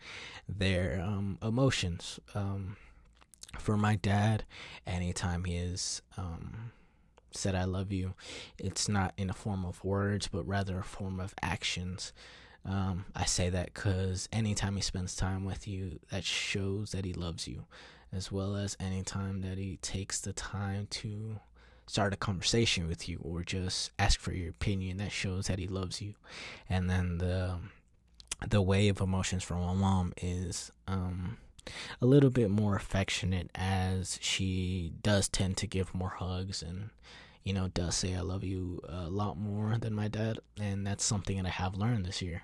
their 0.49 1.01
um 1.01 1.39
emotions. 1.43 2.19
Um 2.35 2.77
for 3.59 3.77
my 3.77 3.97
dad 3.97 4.45
anytime 4.87 5.45
he 5.45 5.57
is 5.57 6.03
um 6.17 6.73
said 7.37 7.55
I 7.55 7.65
love 7.65 7.93
you, 7.93 8.15
it's 8.59 8.89
not 8.89 9.13
in 9.17 9.29
a 9.29 9.35
form 9.35 9.65
of 9.65 9.85
words, 9.85 10.29
but 10.29 10.47
rather 10.47 10.79
a 10.79 10.85
form 10.85 11.21
of 11.21 11.35
actions. 11.43 12.13
Um, 12.65 13.07
I 13.15 13.25
say 13.25 13.51
that 13.51 13.75
because 13.75 14.29
anytime 14.33 14.77
he 14.77 14.83
spends 14.83 15.17
time 15.17 15.45
with 15.45 15.69
you, 15.69 15.99
that 16.11 16.25
shows 16.25 16.93
that 16.93 17.05
he 17.05 17.13
loves 17.13 17.47
you, 17.47 17.67
as 18.13 18.33
well 18.33 18.57
as 18.57 18.77
anytime 18.81 19.43
that 19.43 19.59
he 19.59 19.79
takes 19.83 20.21
the 20.21 20.33
time 20.33 20.87
to 20.91 21.41
start 21.87 22.15
a 22.15 22.17
conversation 22.17 22.89
with 22.89 23.09
you 23.09 23.19
or 23.23 23.43
just 23.43 23.91
ask 23.99 24.19
for 24.19 24.33
your 24.33 24.51
opinion, 24.51 24.97
that 24.99 25.13
shows 25.13 25.49
that 25.49 25.59
he 25.59 25.67
loves 25.67 26.01
you. 26.01 26.15
And 26.69 26.89
then 26.89 27.19
the 27.19 27.59
the 28.49 28.63
wave 28.63 29.01
of 29.01 29.09
emotions 29.09 29.43
from 29.43 29.61
my 29.61 29.75
mom 29.75 30.13
is 30.21 30.71
um, 30.87 31.39
a 32.01 32.07
little 32.07 32.31
bit 32.31 32.51
more 32.51 32.77
affectionate 32.77 33.51
as 33.55 34.19
she 34.21 34.93
does 35.03 35.29
tend 35.29 35.57
to 35.59 35.67
give 35.67 35.95
more 35.95 36.15
hugs 36.19 36.63
and 36.63 36.91
you 37.45 37.53
know, 37.53 37.69
does 37.69 37.95
say 37.95 38.15
I 38.15 38.23
love 38.23 38.43
you 38.43 38.81
a 38.89 39.09
lot 39.11 39.37
more 39.37 39.77
than 39.79 39.95
my 39.95 40.09
dad, 40.09 40.39
and 40.59 40.87
that's 40.87 41.05
something 41.05 41.37
that 41.37 41.47
I 41.47 41.51
have 41.51 41.75
learned 41.75 42.07
this 42.07 42.23
year. 42.23 42.43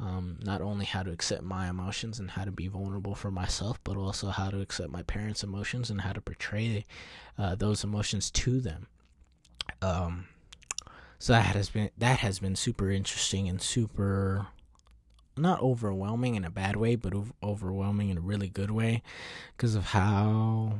Um, 0.00 0.38
not 0.42 0.62
only 0.62 0.86
how 0.86 1.02
to 1.02 1.12
accept 1.12 1.42
my 1.42 1.68
emotions 1.68 2.18
and 2.18 2.30
how 2.30 2.44
to 2.44 2.50
be 2.50 2.66
vulnerable 2.66 3.14
for 3.14 3.30
myself, 3.30 3.78
but 3.84 3.96
also 3.96 4.28
how 4.28 4.48
to 4.48 4.60
accept 4.60 4.90
my 4.90 5.02
parents' 5.02 5.44
emotions 5.44 5.90
and 5.90 6.00
how 6.00 6.12
to 6.12 6.20
portray 6.20 6.86
uh, 7.38 7.54
those 7.54 7.84
emotions 7.84 8.30
to 8.30 8.58
them. 8.60 8.86
Um, 9.82 10.28
so 11.18 11.34
that 11.34 11.54
has 11.54 11.68
been 11.68 11.90
that 11.98 12.18
has 12.20 12.38
been 12.40 12.56
super 12.56 12.90
interesting 12.90 13.48
and 13.48 13.60
super 13.60 14.46
not 15.36 15.60
overwhelming 15.60 16.34
in 16.34 16.44
a 16.44 16.50
bad 16.50 16.76
way, 16.76 16.96
but 16.96 17.14
overwhelming 17.42 18.10
in 18.10 18.18
a 18.18 18.22
really 18.22 18.48
good 18.48 18.70
way 18.70 19.02
because 19.56 19.74
of 19.74 19.86
how 19.86 20.78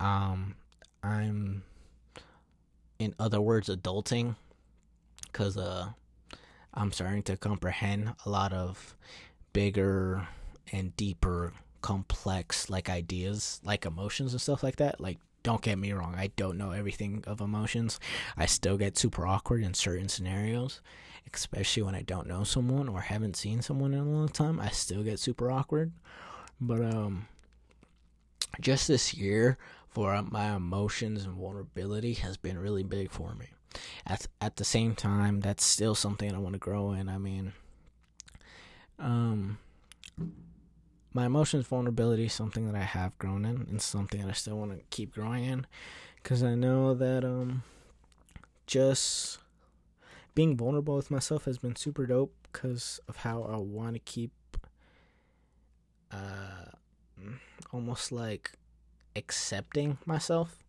um, 0.00 0.56
I'm 1.02 1.62
in 2.98 3.14
other 3.18 3.40
words, 3.40 3.68
adulting, 3.68 4.36
because 5.22 5.56
uh, 5.56 5.90
I'm 6.74 6.92
starting 6.92 7.22
to 7.24 7.36
comprehend 7.36 8.14
a 8.26 8.30
lot 8.30 8.52
of 8.52 8.96
bigger 9.52 10.26
and 10.72 10.94
deeper, 10.96 11.52
complex 11.80 12.68
like 12.68 12.90
ideas, 12.90 13.60
like 13.64 13.86
emotions 13.86 14.32
and 14.32 14.40
stuff 14.40 14.62
like 14.62 14.76
that. 14.76 15.00
Like, 15.00 15.18
don't 15.44 15.62
get 15.62 15.78
me 15.78 15.92
wrong, 15.92 16.14
I 16.16 16.28
don't 16.36 16.58
know 16.58 16.72
everything 16.72 17.22
of 17.26 17.40
emotions. 17.40 18.00
I 18.36 18.46
still 18.46 18.76
get 18.76 18.98
super 18.98 19.26
awkward 19.26 19.62
in 19.62 19.74
certain 19.74 20.08
scenarios, 20.08 20.80
especially 21.32 21.82
when 21.82 21.94
I 21.94 22.02
don't 22.02 22.26
know 22.26 22.44
someone 22.44 22.88
or 22.88 23.00
haven't 23.00 23.36
seen 23.36 23.62
someone 23.62 23.92
in 23.92 24.00
a 24.00 24.04
long 24.04 24.28
time. 24.28 24.60
I 24.60 24.70
still 24.70 25.02
get 25.02 25.18
super 25.18 25.50
awkward, 25.50 25.92
but 26.60 26.82
um, 26.82 27.26
just 28.60 28.88
this 28.88 29.14
year, 29.14 29.58
for 29.88 30.20
my 30.22 30.54
emotions 30.54 31.24
and 31.24 31.34
vulnerability 31.34 32.14
has 32.14 32.36
been 32.36 32.58
really 32.58 32.82
big 32.82 33.10
for 33.10 33.34
me. 33.34 33.46
At 34.06 34.26
at 34.40 34.56
the 34.56 34.64
same 34.64 34.94
time, 34.94 35.40
that's 35.40 35.64
still 35.64 35.94
something 35.94 36.34
I 36.34 36.38
want 36.38 36.54
to 36.54 36.58
grow 36.58 36.92
in. 36.92 37.08
I 37.08 37.18
mean, 37.18 37.52
um, 38.98 39.58
my 41.12 41.26
emotions 41.26 41.66
vulnerability 41.66 42.26
is 42.26 42.32
something 42.32 42.66
that 42.70 42.78
I 42.78 42.84
have 42.84 43.18
grown 43.18 43.44
in 43.44 43.66
and 43.68 43.80
something 43.80 44.20
that 44.20 44.30
I 44.30 44.34
still 44.34 44.58
want 44.58 44.72
to 44.72 44.84
keep 44.90 45.14
growing 45.14 45.44
in 45.44 45.66
because 46.22 46.42
I 46.42 46.54
know 46.54 46.94
that 46.94 47.24
um, 47.24 47.62
just 48.66 49.38
being 50.38 50.56
vulnerable 50.56 50.94
with 50.94 51.10
myself 51.10 51.46
has 51.46 51.58
been 51.58 51.74
super 51.74 52.06
dope 52.06 52.32
because 52.44 53.00
of 53.08 53.16
how 53.16 53.42
I 53.42 53.56
want 53.56 53.94
to 53.94 53.98
keep 53.98 54.30
uh 56.12 56.70
almost 57.72 58.12
like 58.12 58.52
accepting 59.16 59.98
myself 60.06 60.62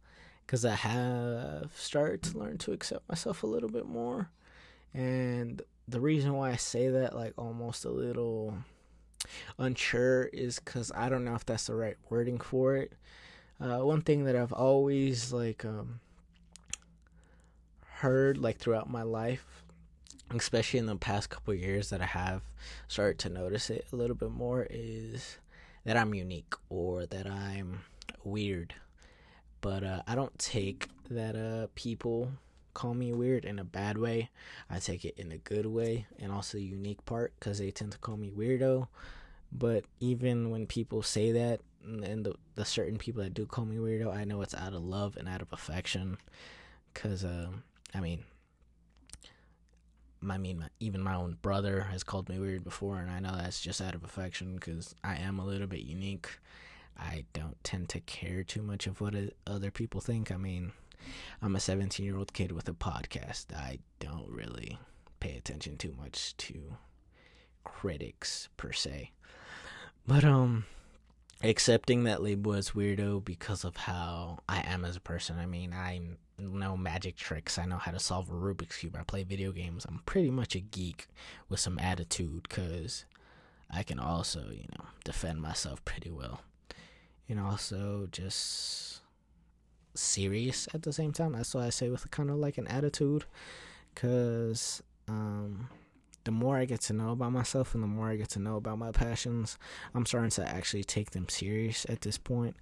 because 0.43 0.65
I 0.65 0.73
have 0.73 1.71
started 1.75 2.23
to 2.23 2.39
learn 2.39 2.57
to 2.57 2.71
accept 2.71 3.07
myself 3.07 3.43
a 3.43 3.45
little 3.45 3.69
bit 3.69 3.85
more. 3.85 4.31
And 4.91 5.61
the 5.87 6.01
reason 6.01 6.33
why 6.33 6.49
I 6.49 6.55
say 6.55 6.89
that, 6.89 7.15
like 7.15 7.33
almost 7.37 7.85
a 7.85 7.91
little 7.91 8.57
unsure, 9.59 10.23
is 10.33 10.57
because 10.57 10.91
I 10.95 11.09
don't 11.09 11.23
know 11.23 11.35
if 11.35 11.45
that's 11.45 11.67
the 11.67 11.75
right 11.75 11.97
wording 12.09 12.39
for 12.39 12.75
it. 12.75 12.93
Uh, 13.61 13.85
one 13.85 14.01
thing 14.01 14.23
that 14.23 14.35
I've 14.35 14.51
always 14.51 15.31
like 15.31 15.63
um, 15.63 15.99
heard 17.99 18.37
like 18.37 18.57
throughout 18.57 18.89
my 18.89 19.03
life, 19.03 19.63
especially 20.33 20.79
in 20.79 20.85
the 20.85 20.95
past 20.95 21.29
couple 21.29 21.53
years 21.53 21.89
that 21.89 22.01
I 22.01 22.05
have 22.05 22.41
started 22.87 23.19
to 23.19 23.29
notice 23.29 23.69
it 23.69 23.85
a 23.91 23.95
little 23.95 24.15
bit 24.15 24.31
more, 24.31 24.67
is 24.69 25.37
that 25.83 25.97
I'm 25.97 26.13
unique 26.13 26.53
or 26.69 27.05
that 27.07 27.27
I'm 27.27 27.81
weird. 28.23 28.73
But 29.61 29.83
uh, 29.83 30.01
I 30.07 30.15
don't 30.15 30.37
take 30.39 30.87
that 31.09 31.35
uh, 31.35 31.67
people 31.75 32.31
call 32.73 32.93
me 32.93 33.11
weird 33.11 33.43
in 33.43 33.59
a 33.59 33.63
bad 33.65 33.97
way. 33.97 34.29
I 34.69 34.79
take 34.79 35.03
it 35.03 35.15
in 35.17 35.33
a 35.33 35.37
good 35.37 35.65
way 35.65 36.07
and 36.19 36.31
also 36.31 36.57
unique 36.57 37.03
part 37.05 37.33
because 37.37 37.59
they 37.59 37.71
tend 37.71 37.91
to 37.91 37.97
call 37.97 38.15
me 38.15 38.31
weirdo. 38.31 38.87
But 39.51 39.83
even 39.99 40.51
when 40.51 40.67
people 40.67 41.01
say 41.01 41.33
that, 41.33 41.59
and 41.83 42.25
the, 42.25 42.35
the 42.55 42.65
certain 42.65 42.97
people 42.97 43.23
that 43.23 43.33
do 43.33 43.45
call 43.45 43.65
me 43.65 43.77
weirdo, 43.77 44.15
I 44.15 44.23
know 44.23 44.41
it's 44.41 44.53
out 44.53 44.73
of 44.73 44.83
love 44.83 45.17
and 45.17 45.27
out 45.27 45.41
of 45.41 45.51
affection. 45.51 46.17
Because, 46.93 47.25
um, 47.25 47.63
I 47.93 47.99
mean, 47.99 48.23
I 50.27 50.37
mean, 50.37 50.59
my, 50.59 50.67
even 50.79 51.01
my 51.01 51.15
own 51.15 51.37
brother 51.41 51.81
has 51.91 52.03
called 52.03 52.29
me 52.29 52.39
weird 52.39 52.63
before, 52.63 52.97
and 52.97 53.09
I 53.09 53.19
know 53.19 53.35
that's 53.35 53.61
just 53.61 53.81
out 53.81 53.95
of 53.95 54.03
affection 54.03 54.55
because 54.55 54.93
I 55.03 55.15
am 55.15 55.39
a 55.39 55.45
little 55.45 55.67
bit 55.67 55.81
unique. 55.81 56.27
I 56.97 57.23
don't 57.33 57.61
tend 57.63 57.89
to 57.89 58.01
care 58.01 58.43
too 58.43 58.61
much 58.61 58.85
of 58.85 58.99
what 58.99 59.15
other 59.47 59.71
people 59.71 60.01
think. 60.01 60.31
I 60.31 60.37
mean, 60.37 60.73
I'm 61.41 61.55
a 61.55 61.59
17 61.59 62.05
year 62.05 62.17
old 62.17 62.33
kid 62.33 62.51
with 62.51 62.67
a 62.67 62.73
podcast. 62.73 63.53
I 63.55 63.79
don't 63.99 64.29
really 64.29 64.77
pay 65.19 65.37
attention 65.37 65.77
too 65.77 65.95
much 65.97 66.35
to 66.37 66.75
critics 67.63 68.49
per 68.57 68.73
se. 68.73 69.11
But, 70.05 70.25
um, 70.25 70.65
accepting 71.41 72.03
that 72.03 72.21
label 72.21 72.53
as 72.53 72.71
weirdo 72.71 73.23
because 73.23 73.63
of 73.63 73.77
how 73.77 74.39
I 74.49 74.61
am 74.61 74.83
as 74.83 74.97
a 74.97 75.01
person. 75.01 75.39
I 75.39 75.45
mean, 75.45 75.73
I 75.73 76.01
know 76.39 76.77
magic 76.77 77.15
tricks. 77.15 77.57
I 77.57 77.65
know 77.65 77.77
how 77.77 77.91
to 77.91 77.99
solve 77.99 78.29
a 78.29 78.33
Rubik's 78.33 78.77
Cube. 78.77 78.97
I 78.99 79.03
play 79.03 79.23
video 79.23 79.51
games. 79.51 79.85
I'm 79.85 80.01
pretty 80.05 80.31
much 80.31 80.55
a 80.55 80.59
geek 80.59 81.07
with 81.49 81.59
some 81.59 81.79
attitude 81.79 82.43
because 82.43 83.05
I 83.69 83.83
can 83.83 83.99
also, 83.99 84.41
you 84.51 84.65
know, 84.77 84.85
defend 85.03 85.41
myself 85.41 85.83
pretty 85.85 86.09
well 86.09 86.41
and 87.27 87.39
also 87.39 88.07
just 88.11 89.01
serious 89.93 90.67
at 90.73 90.83
the 90.83 90.93
same 90.93 91.11
time. 91.11 91.33
That's 91.33 91.53
why 91.53 91.67
I 91.67 91.69
say 91.69 91.89
with 91.89 92.09
kind 92.11 92.29
of 92.29 92.37
like 92.37 92.57
an 92.57 92.67
attitude, 92.67 93.25
because 93.93 94.81
um, 95.07 95.69
the 96.23 96.31
more 96.31 96.57
I 96.57 96.65
get 96.65 96.81
to 96.81 96.93
know 96.93 97.11
about 97.11 97.31
myself 97.31 97.73
and 97.73 97.83
the 97.83 97.87
more 97.87 98.09
I 98.09 98.15
get 98.15 98.29
to 98.29 98.39
know 98.39 98.55
about 98.55 98.79
my 98.79 98.91
passions, 98.91 99.57
I'm 99.93 100.05
starting 100.05 100.31
to 100.31 100.47
actually 100.47 100.83
take 100.83 101.11
them 101.11 101.29
serious 101.29 101.85
at 101.87 102.01
this 102.01 102.17
point 102.17 102.55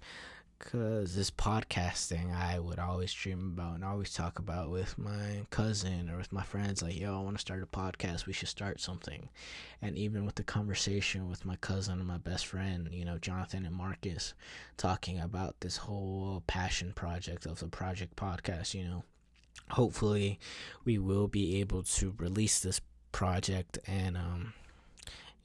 because 0.58 1.14
this 1.14 1.30
podcasting 1.30 2.34
I 2.34 2.58
would 2.58 2.78
always 2.78 3.12
dream 3.12 3.52
about 3.54 3.76
and 3.76 3.84
always 3.84 4.12
talk 4.12 4.38
about 4.38 4.70
with 4.70 4.98
my 4.98 5.46
cousin 5.50 6.10
or 6.10 6.16
with 6.16 6.32
my 6.32 6.42
friends 6.42 6.82
like 6.82 6.98
yo 6.98 7.16
I 7.18 7.22
want 7.22 7.36
to 7.36 7.40
start 7.40 7.62
a 7.62 7.66
podcast. 7.66 8.26
We 8.26 8.32
should 8.32 8.48
start 8.48 8.80
something. 8.80 9.28
And 9.80 9.96
even 9.96 10.26
with 10.26 10.34
the 10.34 10.42
conversation 10.42 11.28
with 11.28 11.44
my 11.44 11.56
cousin 11.56 11.98
and 11.98 12.08
my 12.08 12.18
best 12.18 12.46
friend 12.46 12.88
you 12.92 13.04
know 13.04 13.18
Jonathan 13.18 13.64
and 13.66 13.74
Marcus 13.74 14.34
talking 14.76 15.20
about 15.20 15.60
this 15.60 15.76
whole 15.76 16.42
passion 16.46 16.92
project 16.92 17.46
of 17.46 17.60
the 17.60 17.68
project 17.68 18.16
podcast 18.16 18.74
you 18.74 18.84
know 18.84 19.04
hopefully 19.70 20.38
we 20.84 20.98
will 20.98 21.28
be 21.28 21.60
able 21.60 21.82
to 21.82 22.14
release 22.18 22.60
this 22.60 22.80
project 23.12 23.78
and 23.86 24.16
um 24.16 24.52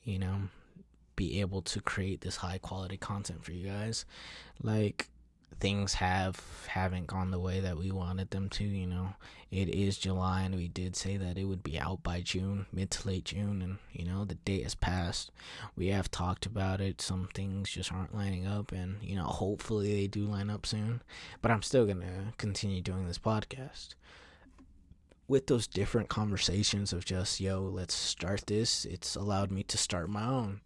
you 0.04 0.20
know 0.20 0.42
be 1.16 1.40
able 1.42 1.62
to 1.64 1.82
create 1.82 2.22
this 2.22 2.38
high 2.38 2.58
quality 2.60 2.98
content 2.98 3.44
for 3.44 3.52
you 3.52 3.68
guys. 3.68 4.06
Like 4.62 5.10
things 5.60 5.94
have 5.94 6.42
haven't 6.68 7.08
gone 7.08 7.32
the 7.32 7.40
way 7.40 7.60
that 7.62 7.78
we 7.78 7.92
wanted 7.92 8.32
them 8.32 8.50
to, 8.50 8.64
you 8.64 8.88
know. 8.88 9.14
It 9.52 9.70
is 9.70 10.00
July 10.00 10.42
and 10.42 10.56
we 10.56 10.68
did 10.68 10.96
say 10.96 11.16
that 11.18 11.38
it 11.38 11.44
would 11.46 11.64
be 11.64 11.80
out 11.80 12.02
by 12.02 12.22
June, 12.22 12.66
mid 12.74 12.90
to 12.92 13.08
late 13.08 13.26
June 13.26 13.62
and 13.62 13.78
you 13.92 14.04
know, 14.04 14.26
the 14.26 14.36
date 14.36 14.64
has 14.64 14.74
passed. 14.76 15.32
We 15.76 15.88
have 15.90 16.10
talked 16.10 16.46
about 16.48 16.82
it. 16.82 17.02
Some 17.02 17.30
things 17.36 17.70
just 17.70 17.92
aren't 17.94 18.16
lining 18.16 18.48
up 18.48 18.72
and 18.72 18.98
you 19.02 19.16
know, 19.16 19.26
hopefully 19.26 19.94
they 19.94 20.08
do 20.08 20.26
line 20.26 20.50
up 20.50 20.66
soon. 20.66 21.04
But 21.42 21.52
I'm 21.52 21.62
still 21.62 21.86
going 21.86 22.02
to 22.02 22.34
continue 22.38 22.82
doing 22.82 23.08
this 23.08 23.20
podcast. 23.20 23.94
with 25.28 25.48
those 25.48 25.68
different 25.68 26.10
conversations 26.10 26.92
of 26.94 27.06
just, 27.06 27.40
yo, 27.40 27.62
let's 27.62 27.94
start 27.94 28.46
this, 28.48 28.86
it's 28.86 29.16
allowed 29.16 29.52
me 29.52 29.64
to 29.64 29.78
start 29.78 30.10
my 30.10 30.26
own. 30.26 30.62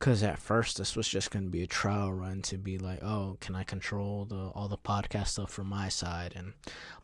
Because 0.00 0.22
at 0.22 0.38
first, 0.38 0.78
this 0.78 0.96
was 0.96 1.06
just 1.06 1.30
going 1.30 1.44
to 1.44 1.50
be 1.50 1.62
a 1.62 1.66
trial 1.66 2.10
run 2.10 2.40
to 2.42 2.56
be 2.56 2.78
like, 2.78 3.02
oh, 3.02 3.36
can 3.42 3.54
I 3.54 3.64
control 3.64 4.24
the 4.24 4.50
all 4.54 4.66
the 4.66 4.78
podcast 4.78 5.28
stuff 5.28 5.50
from 5.50 5.68
my 5.68 5.90
side 5.90 6.32
and 6.34 6.54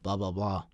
blah, 0.02 0.16
blah, 0.16 0.30
blah. 0.30 0.64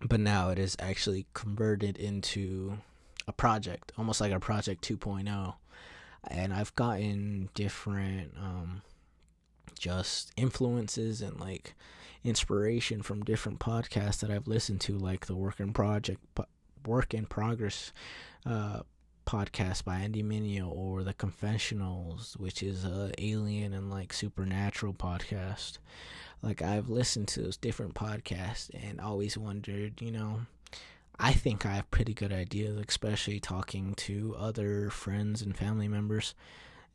But 0.00 0.20
now 0.20 0.50
it 0.50 0.58
is 0.60 0.76
actually 0.78 1.26
converted 1.34 1.98
into 1.98 2.78
a 3.26 3.32
project, 3.32 3.90
almost 3.98 4.20
like 4.20 4.30
a 4.30 4.38
project 4.38 4.88
2.0. 4.88 5.54
And 6.28 6.54
I've 6.54 6.74
gotten 6.76 7.48
different 7.54 8.34
um, 8.38 8.82
just 9.76 10.30
influences 10.36 11.20
and 11.20 11.40
like 11.40 11.74
inspiration 12.22 13.02
from 13.02 13.24
different 13.24 13.58
podcasts 13.58 14.20
that 14.20 14.30
I've 14.30 14.46
listened 14.46 14.80
to, 14.82 14.96
like 14.96 15.26
the 15.26 15.34
Work 15.34 15.58
in 15.58 15.72
Project, 15.72 16.20
Work 16.86 17.14
in 17.14 17.26
Progress 17.26 17.92
uh, 18.46 18.82
podcast 19.28 19.84
by 19.84 19.96
Andy 19.96 20.22
Minio 20.22 20.74
or 20.74 21.02
the 21.02 21.12
Confessionals, 21.12 22.34
which 22.38 22.62
is 22.62 22.86
a 22.86 23.12
alien 23.18 23.74
and 23.74 23.90
like 23.90 24.14
supernatural 24.14 24.94
podcast. 24.94 25.76
Like 26.40 26.62
I've 26.62 26.88
listened 26.88 27.28
to 27.28 27.42
those 27.42 27.58
different 27.58 27.94
podcasts 27.94 28.70
and 28.72 28.98
always 28.98 29.36
wondered, 29.36 30.00
you 30.00 30.10
know, 30.10 30.46
I 31.18 31.34
think 31.34 31.66
I 31.66 31.74
have 31.74 31.90
pretty 31.90 32.14
good 32.14 32.32
ideas, 32.32 32.82
especially 32.88 33.38
talking 33.38 33.92
to 33.96 34.34
other 34.38 34.88
friends 34.88 35.42
and 35.42 35.54
family 35.54 35.88
members 35.88 36.34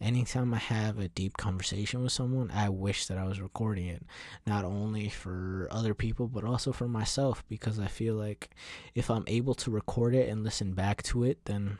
anytime 0.01 0.55
I 0.55 0.57
have 0.57 0.97
a 0.99 1.07
deep 1.07 1.37
conversation 1.37 2.03
with 2.03 2.11
someone, 2.11 2.51
I 2.51 2.69
wish 2.69 3.05
that 3.05 3.17
I 3.17 3.25
was 3.25 3.39
recording 3.39 3.87
it, 3.87 4.03
not 4.45 4.65
only 4.65 5.07
for 5.07 5.67
other 5.71 5.93
people, 5.93 6.27
but 6.27 6.43
also 6.43 6.71
for 6.71 6.87
myself, 6.87 7.43
because 7.47 7.79
I 7.79 7.87
feel 7.87 8.15
like 8.15 8.49
if 8.95 9.09
I'm 9.09 9.23
able 9.27 9.53
to 9.55 9.71
record 9.71 10.15
it 10.15 10.29
and 10.29 10.43
listen 10.43 10.73
back 10.73 11.03
to 11.03 11.23
it, 11.23 11.45
then 11.45 11.77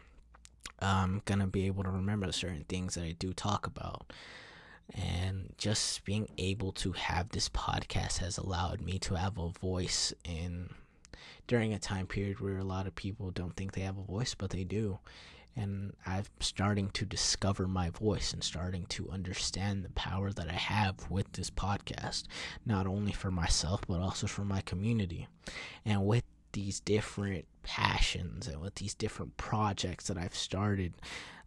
I'm 0.80 1.22
gonna 1.26 1.48
be 1.48 1.66
able 1.68 1.84
to 1.84 1.90
remember 1.90 2.32
certain 2.32 2.66
things 2.68 2.96
that 2.96 3.04
I 3.04 3.16
do 3.18 3.34
talk 3.34 3.68
about. 3.68 4.12
And 4.94 5.54
just 5.58 6.04
being 6.04 6.30
able 6.38 6.72
to 6.74 6.92
have 6.92 7.30
this 7.30 7.50
podcast 7.50 8.18
has 8.18 8.38
allowed 8.38 8.82
me 8.82 9.00
to 9.00 9.16
have 9.16 9.38
a 9.38 9.50
voice 9.50 10.14
in 10.26 10.70
during 11.48 11.74
a 11.74 11.80
time 11.80 12.06
period 12.06 12.40
where 12.40 12.58
a 12.58 12.64
lot 12.64 12.88
of 12.88 12.96
people 12.96 13.32
don't 13.32 13.56
think 13.56 13.72
they 13.74 13.82
have 13.82 13.98
a 13.98 14.04
voice, 14.04 14.36
but 14.36 14.50
they 14.50 14.64
do 14.64 15.00
and 15.56 15.94
I'm 16.06 16.24
starting 16.40 16.90
to 16.92 17.06
discover 17.06 17.68
my 17.68 17.90
voice 17.92 18.34
and 18.34 18.44
starting 18.44 18.86
to 18.88 19.10
understand 19.10 19.84
the 19.84 19.92
power 19.92 20.32
that 20.32 20.50
I 20.50 20.54
have 20.54 21.10
with 21.10 21.32
this 21.34 21.50
podcast, 21.50 22.24
not 22.66 22.88
only 22.88 23.12
for 23.12 23.30
myself 23.30 23.82
but 23.88 24.00
also 24.00 24.28
for 24.28 24.44
my 24.44 24.62
community. 24.62 25.28
And 25.86 26.06
with 26.06 26.24
these 26.54 26.80
different 26.80 27.46
passions 27.64 28.48
and 28.48 28.62
with 28.62 28.76
these 28.76 28.94
different 28.94 29.38
projects 29.38 30.08
that 30.08 30.18
I've 30.18 30.36
started, 30.36 30.94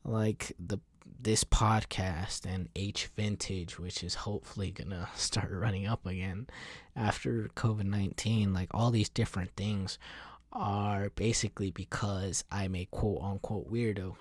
like 0.05 0.53
the 0.59 0.79
this 1.19 1.45
podcast 1.45 2.45
and 2.45 2.69
H 2.77 3.07
Vintage, 3.17 3.79
which 3.79 4.05
is 4.05 4.15
hopefully 4.15 4.71
gonna 4.71 5.09
start 5.17 5.51
running 5.51 5.87
up 5.87 6.07
again 6.07 6.47
after 6.95 7.49
COVID 7.57 7.85
nineteen, 7.85 8.53
like 8.53 8.69
all 8.73 8.91
these 8.91 9.09
different 9.09 9.51
things 9.57 9.99
are 10.53 11.11
basically 11.11 11.71
because 11.71 12.45
I'm 12.51 12.75
a 12.75 12.87
quote 12.87 13.23
unquote 13.23 13.71
weirdo. 13.71 14.17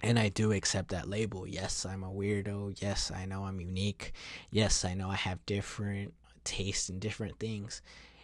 And 0.00 0.16
I 0.16 0.28
do 0.28 0.52
accept 0.52 0.90
that 0.90 1.08
label. 1.08 1.46
Yes, 1.46 1.84
I'm 1.84 2.04
a 2.04 2.10
weirdo. 2.10 2.80
Yes, 2.80 3.10
I 3.10 3.24
know 3.24 3.44
I'm 3.44 3.60
unique. 3.60 4.12
Yes, 4.50 4.84
I 4.84 4.94
know 4.94 5.10
I 5.10 5.16
have 5.16 5.44
different 5.44 6.14
tastes 6.44 6.88
and 6.88 7.00
different 7.00 7.38
things. 7.40 7.82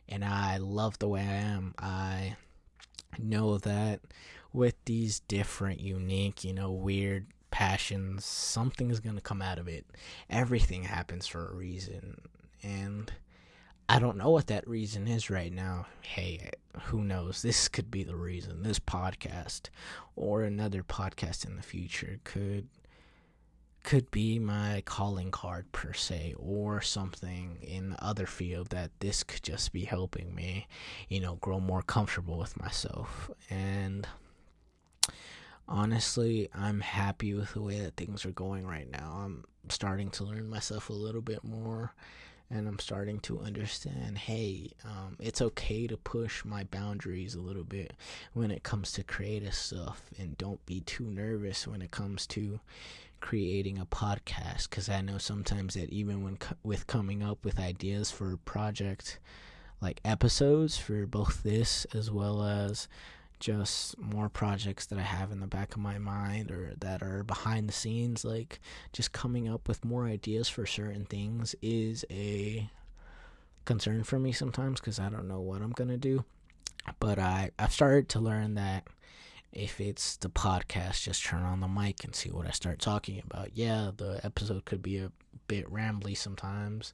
And 0.08 0.24
I 0.24 0.58
love 0.58 0.98
the 0.98 1.08
way 1.08 1.22
I 1.22 1.34
am. 1.34 1.74
I 1.78 2.36
know 3.18 3.58
that 3.58 4.00
with 4.52 4.74
these 4.84 5.20
different, 5.20 5.80
unique, 5.80 6.44
you 6.44 6.52
know, 6.52 6.70
weird 6.70 7.26
passions, 7.50 8.24
something 8.24 8.90
is 8.90 9.00
going 9.00 9.16
to 9.16 9.22
come 9.22 9.42
out 9.42 9.58
of 9.58 9.68
it. 9.68 9.86
Everything 10.28 10.84
happens 10.84 11.26
for 11.26 11.48
a 11.48 11.54
reason. 11.54 12.20
And 12.62 13.12
I 13.88 13.98
don't 13.98 14.16
know 14.16 14.30
what 14.30 14.46
that 14.48 14.66
reason 14.66 15.06
is 15.06 15.30
right 15.30 15.52
now. 15.52 15.86
Hey, 16.00 16.50
who 16.84 17.02
knows? 17.02 17.42
This 17.42 17.68
could 17.68 17.90
be 17.90 18.02
the 18.02 18.16
reason. 18.16 18.62
This 18.62 18.78
podcast 18.78 19.68
or 20.16 20.42
another 20.42 20.82
podcast 20.82 21.46
in 21.46 21.56
the 21.56 21.62
future 21.62 22.18
could 22.24 22.68
could 23.84 24.10
be 24.10 24.38
my 24.38 24.82
calling 24.86 25.30
card 25.30 25.70
per 25.70 25.92
se 25.92 26.34
or 26.38 26.80
something 26.80 27.58
in 27.60 27.90
the 27.90 28.04
other 28.04 28.26
field 28.26 28.70
that 28.70 28.90
this 28.98 29.22
could 29.22 29.42
just 29.42 29.72
be 29.72 29.84
helping 29.84 30.34
me, 30.34 30.66
you 31.08 31.20
know, 31.20 31.36
grow 31.36 31.60
more 31.60 31.82
comfortable 31.82 32.38
with 32.38 32.58
myself. 32.58 33.30
And 33.50 34.08
honestly, 35.68 36.48
I'm 36.54 36.80
happy 36.80 37.34
with 37.34 37.52
the 37.52 37.62
way 37.62 37.78
that 37.80 37.96
things 37.96 38.24
are 38.24 38.32
going 38.32 38.66
right 38.66 38.90
now. 38.90 39.20
I'm 39.22 39.44
starting 39.68 40.10
to 40.12 40.24
learn 40.24 40.48
myself 40.48 40.88
a 40.88 40.94
little 40.94 41.22
bit 41.22 41.44
more 41.44 41.94
and 42.50 42.68
I'm 42.68 42.78
starting 42.78 43.20
to 43.20 43.40
understand 43.40 44.18
hey, 44.18 44.70
um, 44.84 45.16
it's 45.18 45.42
okay 45.42 45.86
to 45.86 45.96
push 45.96 46.44
my 46.44 46.64
boundaries 46.64 47.34
a 47.34 47.40
little 47.40 47.64
bit 47.64 47.94
when 48.32 48.50
it 48.50 48.62
comes 48.62 48.92
to 48.92 49.02
creative 49.02 49.54
stuff, 49.54 50.02
and 50.18 50.38
don't 50.38 50.64
be 50.66 50.80
too 50.80 51.04
nervous 51.04 51.66
when 51.66 51.82
it 51.82 51.90
comes 51.90 52.26
to 52.28 52.60
creating 53.24 53.78
a 53.78 53.87
podcast 53.87 54.68
because 54.68 54.90
I 54.90 55.00
know 55.00 55.16
sometimes 55.16 55.72
that 55.72 55.88
even 55.88 56.22
when 56.22 56.37
co- 56.37 56.56
with 56.62 56.87
coming 56.87 57.22
up 57.22 57.42
with 57.42 57.58
ideas 57.58 58.10
for 58.10 58.37
project 58.44 59.18
like 59.80 59.98
episodes 60.04 60.76
for 60.76 61.06
both 61.06 61.42
this 61.42 61.87
as 61.94 62.10
well 62.10 62.42
as 62.42 62.87
just 63.40 63.98
more 63.98 64.28
projects 64.28 64.84
that 64.87 64.98
I 64.98 65.02
have 65.02 65.32
in 65.32 65.40
the 65.40 65.46
back 65.46 65.74
of 65.74 65.80
my 65.80 65.96
mind 65.96 66.50
or 66.50 66.74
that 66.80 67.02
are 67.02 67.24
behind 67.24 67.66
the 67.66 67.72
scenes. 67.72 68.26
Like 68.26 68.60
just 68.92 69.12
coming 69.12 69.48
up 69.48 69.68
with 69.68 69.87
more 69.87 70.04
ideas 70.04 70.50
for 70.50 70.66
certain 70.66 71.06
things 71.06 71.54
is 71.62 72.04
a 72.10 72.68
concern 73.64 74.04
for 74.04 74.18
me 74.18 74.32
sometimes 74.32 74.80
because 74.80 75.00
I 75.00 75.08
don't 75.08 75.28
know 75.28 75.40
what 75.40 75.62
I'm 75.62 75.72
gonna 75.72 75.96
do. 75.96 76.26
But 77.00 77.18
I 77.18 77.52
I've 77.58 77.72
started 77.72 78.10
to 78.10 78.20
learn 78.20 78.56
that 78.56 78.87
if 79.54 79.80
it's 79.80 80.16
the 80.16 80.28
podcast, 80.28 81.02
just 81.02 81.24
turn 81.24 81.42
on 81.42 81.60
the 81.60 81.68
mic 81.68 82.04
and 82.04 82.14
see 82.14 82.30
what 82.30 82.46
I 82.46 82.50
start 82.50 82.78
talking 82.78 83.22
about. 83.24 83.56
Yeah, 83.56 83.90
the 83.96 84.20
episode 84.22 84.64
could 84.64 84.82
be 84.82 84.98
a 84.98 85.12
bit 85.48 85.70
rambly 85.70 86.16
sometimes 86.16 86.92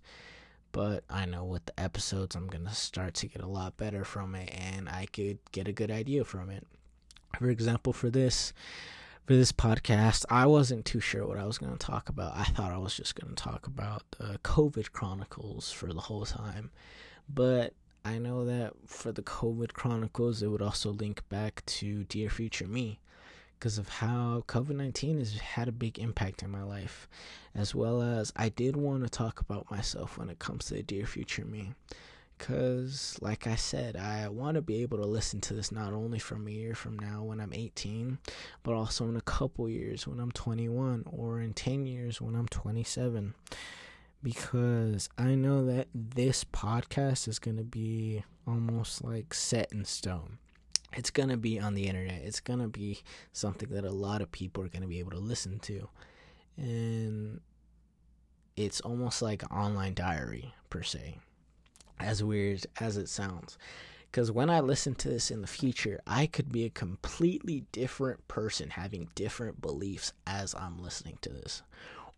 but 0.73 1.05
I 1.11 1.27
know 1.27 1.45
with 1.45 1.67
the 1.67 1.79
episodes, 1.81 2.37
I'm 2.37 2.47
gonna 2.47 2.73
start 2.73 3.15
to 3.15 3.29
get 3.29 3.43
a 3.43 3.49
lot 3.49 3.77
better 3.77 4.05
from 4.05 4.35
it, 4.35 4.51
and 4.57 4.89
I 4.89 5.07
could 5.07 5.39
get 5.53 5.69
a 5.69 5.73
good 5.73 5.91
idea 5.91 6.25
from 6.25 6.51
it. 6.51 6.67
For 7.39 7.51
example, 7.51 7.93
for 7.93 8.11
this 8.11 8.53
for 9.27 9.35
this 9.35 9.53
podcast, 9.53 10.25
I 10.31 10.47
wasn't 10.47 10.85
too 10.85 11.01
sure 11.01 11.27
what 11.27 11.39
I 11.39 11.45
was 11.45 11.59
gonna 11.59 11.77
talk 11.77 12.09
about. 12.09 12.37
I 12.37 12.45
thought 12.45 12.73
I 12.73 12.79
was 12.79 12.97
just 12.97 13.15
gonna 13.15 13.35
talk 13.35 13.67
about 13.67 14.05
the 14.19 14.39
COVID 14.45 14.93
chronicles 14.93 15.71
for 15.73 15.93
the 15.93 16.01
whole 16.01 16.25
time, 16.25 16.71
but 17.29 17.75
I 18.05 18.19
know 18.19 18.45
that 18.47 18.73
for 18.87 19.13
the 19.13 19.23
COVID 19.23 19.73
chronicles, 19.73 20.43
it 20.43 20.49
would 20.49 20.63
also 20.63 20.91
link 20.91 21.23
back 21.29 21.65
to 21.67 22.05
Dear 22.05 22.31
Future 22.31 22.67
Me 22.67 22.99
because 23.61 23.77
of 23.77 23.91
how 23.91 24.43
COVID 24.49 24.75
19 24.75 25.19
has 25.19 25.35
had 25.35 25.69
a 25.69 25.73
big 25.73 25.99
impact 25.99 26.43
in 26.43 26.51
my 26.51 26.63
life, 26.63 27.07
as 27.55 27.75
well 27.75 28.01
as 28.01 28.33
I 28.35 28.49
did 28.49 28.75
want 28.75 29.03
to 29.03 29.11
talk 29.11 29.39
about 29.39 29.71
myself 29.71 30.17
when 30.17 30.31
it 30.31 30.39
comes 30.39 30.65
to 30.67 30.83
dear 30.83 31.05
future 31.05 31.45
me. 31.45 31.75
Because, 32.39 33.19
like 33.21 33.47
I 33.47 33.57
said, 33.57 33.97
I 33.97 34.31
want 34.31 34.55
to 34.55 34.63
be 34.63 34.81
able 34.81 34.97
to 34.97 35.05
listen 35.05 35.43
to 35.43 35.53
this 35.53 35.71
not 35.71 35.93
only 35.93 36.19
from 36.19 36.49
a 36.49 36.51
year 36.51 36.75
from 36.75 36.99
now 36.99 37.23
when 37.23 37.39
I'm 37.39 37.53
18, 37.53 38.17
but 38.63 38.73
also 38.73 39.07
in 39.09 39.17
a 39.17 39.21
couple 39.21 39.69
years 39.69 40.07
when 40.07 40.19
I'm 40.19 40.33
21, 40.33 41.05
or 41.05 41.43
in 41.43 41.53
10 41.53 41.85
years 41.85 42.19
when 42.19 42.35
I'm 42.35 42.49
27. 42.49 43.35
Because 44.23 45.09
I 45.17 45.35
know 45.35 45.65
that 45.67 45.89
this 45.95 46.45
podcast 46.45 47.27
is 47.27 47.39
going 47.39 47.57
to 47.57 47.65
be 47.65 48.23
almost 48.47 49.03
like 49.03 49.33
set 49.33 49.73
in 49.73 49.85
stone 49.85 50.39
it's 50.97 51.11
going 51.11 51.29
to 51.29 51.37
be 51.37 51.61
on 51.61 51.75
the 51.75 51.87
internet. 51.87 52.23
It's 52.23 52.41
going 52.41 52.59
to 52.59 52.69
be 52.69 53.01
something 53.33 53.69
that 53.71 53.85
a 53.85 53.93
lot 53.93 54.23
of 54.23 54.33
people 54.33 54.65
are 54.65 54.69
going 54.69 54.83
to 54.83 54.89
be 54.89 54.99
able 54.99 55.13
to 55.13 55.19
listen 55.19 55.59
to. 55.61 55.89
And 56.57 57.41
it's 58.57 58.81
almost 58.81 59.23
like 59.23 59.51
online 59.53 59.95
diary, 59.95 60.53
per 60.69 60.83
se, 60.83 61.19
as 61.99 62.25
weird 62.25 62.67
as 62.81 62.97
it 62.97 63.09
sounds. 63.09 63.57
Because 64.11 64.33
when 64.33 64.51
I 64.51 64.59
listen 64.59 64.97
to 64.97 65.09
this 65.09 65.31
in 65.31 65.41
the 65.41 65.47
future, 65.47 66.01
I 66.05 66.27
could 66.27 66.51
be 66.51 66.65
a 66.65 66.71
completely 66.71 67.67
different 67.71 68.27
person 68.27 68.71
having 68.71 69.09
different 69.15 69.63
beliefs 69.63 70.13
as 70.27 70.53
I'm 70.57 70.83
listening 70.83 71.19
to 71.21 71.29
this. 71.29 71.63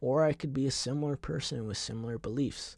Or 0.02 0.24
I 0.24 0.34
could 0.34 0.52
be 0.52 0.66
a 0.66 0.70
similar 0.70 1.16
person 1.16 1.66
with 1.66 1.78
similar 1.78 2.18
beliefs. 2.18 2.76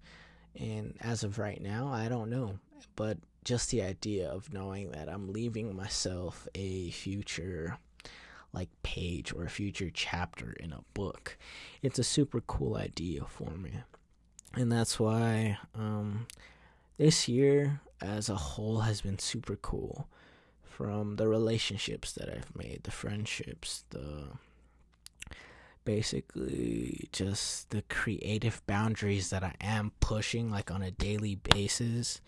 And 0.54 0.94
as 1.00 1.24
of 1.24 1.40
right 1.40 1.60
now, 1.60 1.88
I 1.88 2.08
don't 2.08 2.30
know. 2.30 2.60
But 2.94 3.18
just 3.44 3.70
the 3.70 3.82
idea 3.82 4.28
of 4.28 4.52
knowing 4.52 4.92
that 4.92 5.08
I'm 5.08 5.32
leaving 5.32 5.74
myself 5.74 6.46
a 6.54 6.90
future 6.90 7.78
like 8.52 8.68
page 8.84 9.32
or 9.34 9.44
a 9.44 9.50
future 9.50 9.90
chapter 9.92 10.52
in 10.60 10.72
a 10.72 10.84
book. 10.94 11.36
It's 11.82 11.98
a 11.98 12.04
super 12.04 12.40
cool 12.40 12.76
idea 12.76 13.24
for 13.24 13.50
me. 13.50 13.72
And 14.54 14.70
that's 14.70 15.00
why 15.00 15.58
um, 15.74 16.28
this 16.96 17.26
year 17.26 17.80
as 18.00 18.28
a 18.28 18.36
whole 18.36 18.80
has 18.80 19.00
been 19.00 19.18
super 19.18 19.56
cool 19.56 20.06
from 20.62 21.16
the 21.16 21.26
relationships 21.26 22.12
that 22.12 22.28
I've 22.28 22.54
made, 22.54 22.84
the 22.84 22.90
friendships, 22.92 23.84
the 23.90 24.28
basically 25.84 27.08
just 27.12 27.70
the 27.70 27.82
creative 27.88 28.62
boundaries 28.66 29.30
that 29.30 29.42
I 29.42 29.54
am 29.60 29.92
pushing 30.00 30.50
like 30.50 30.70
on 30.70 30.82
a 30.82 30.90
daily 30.90 31.36
basis 31.36 32.20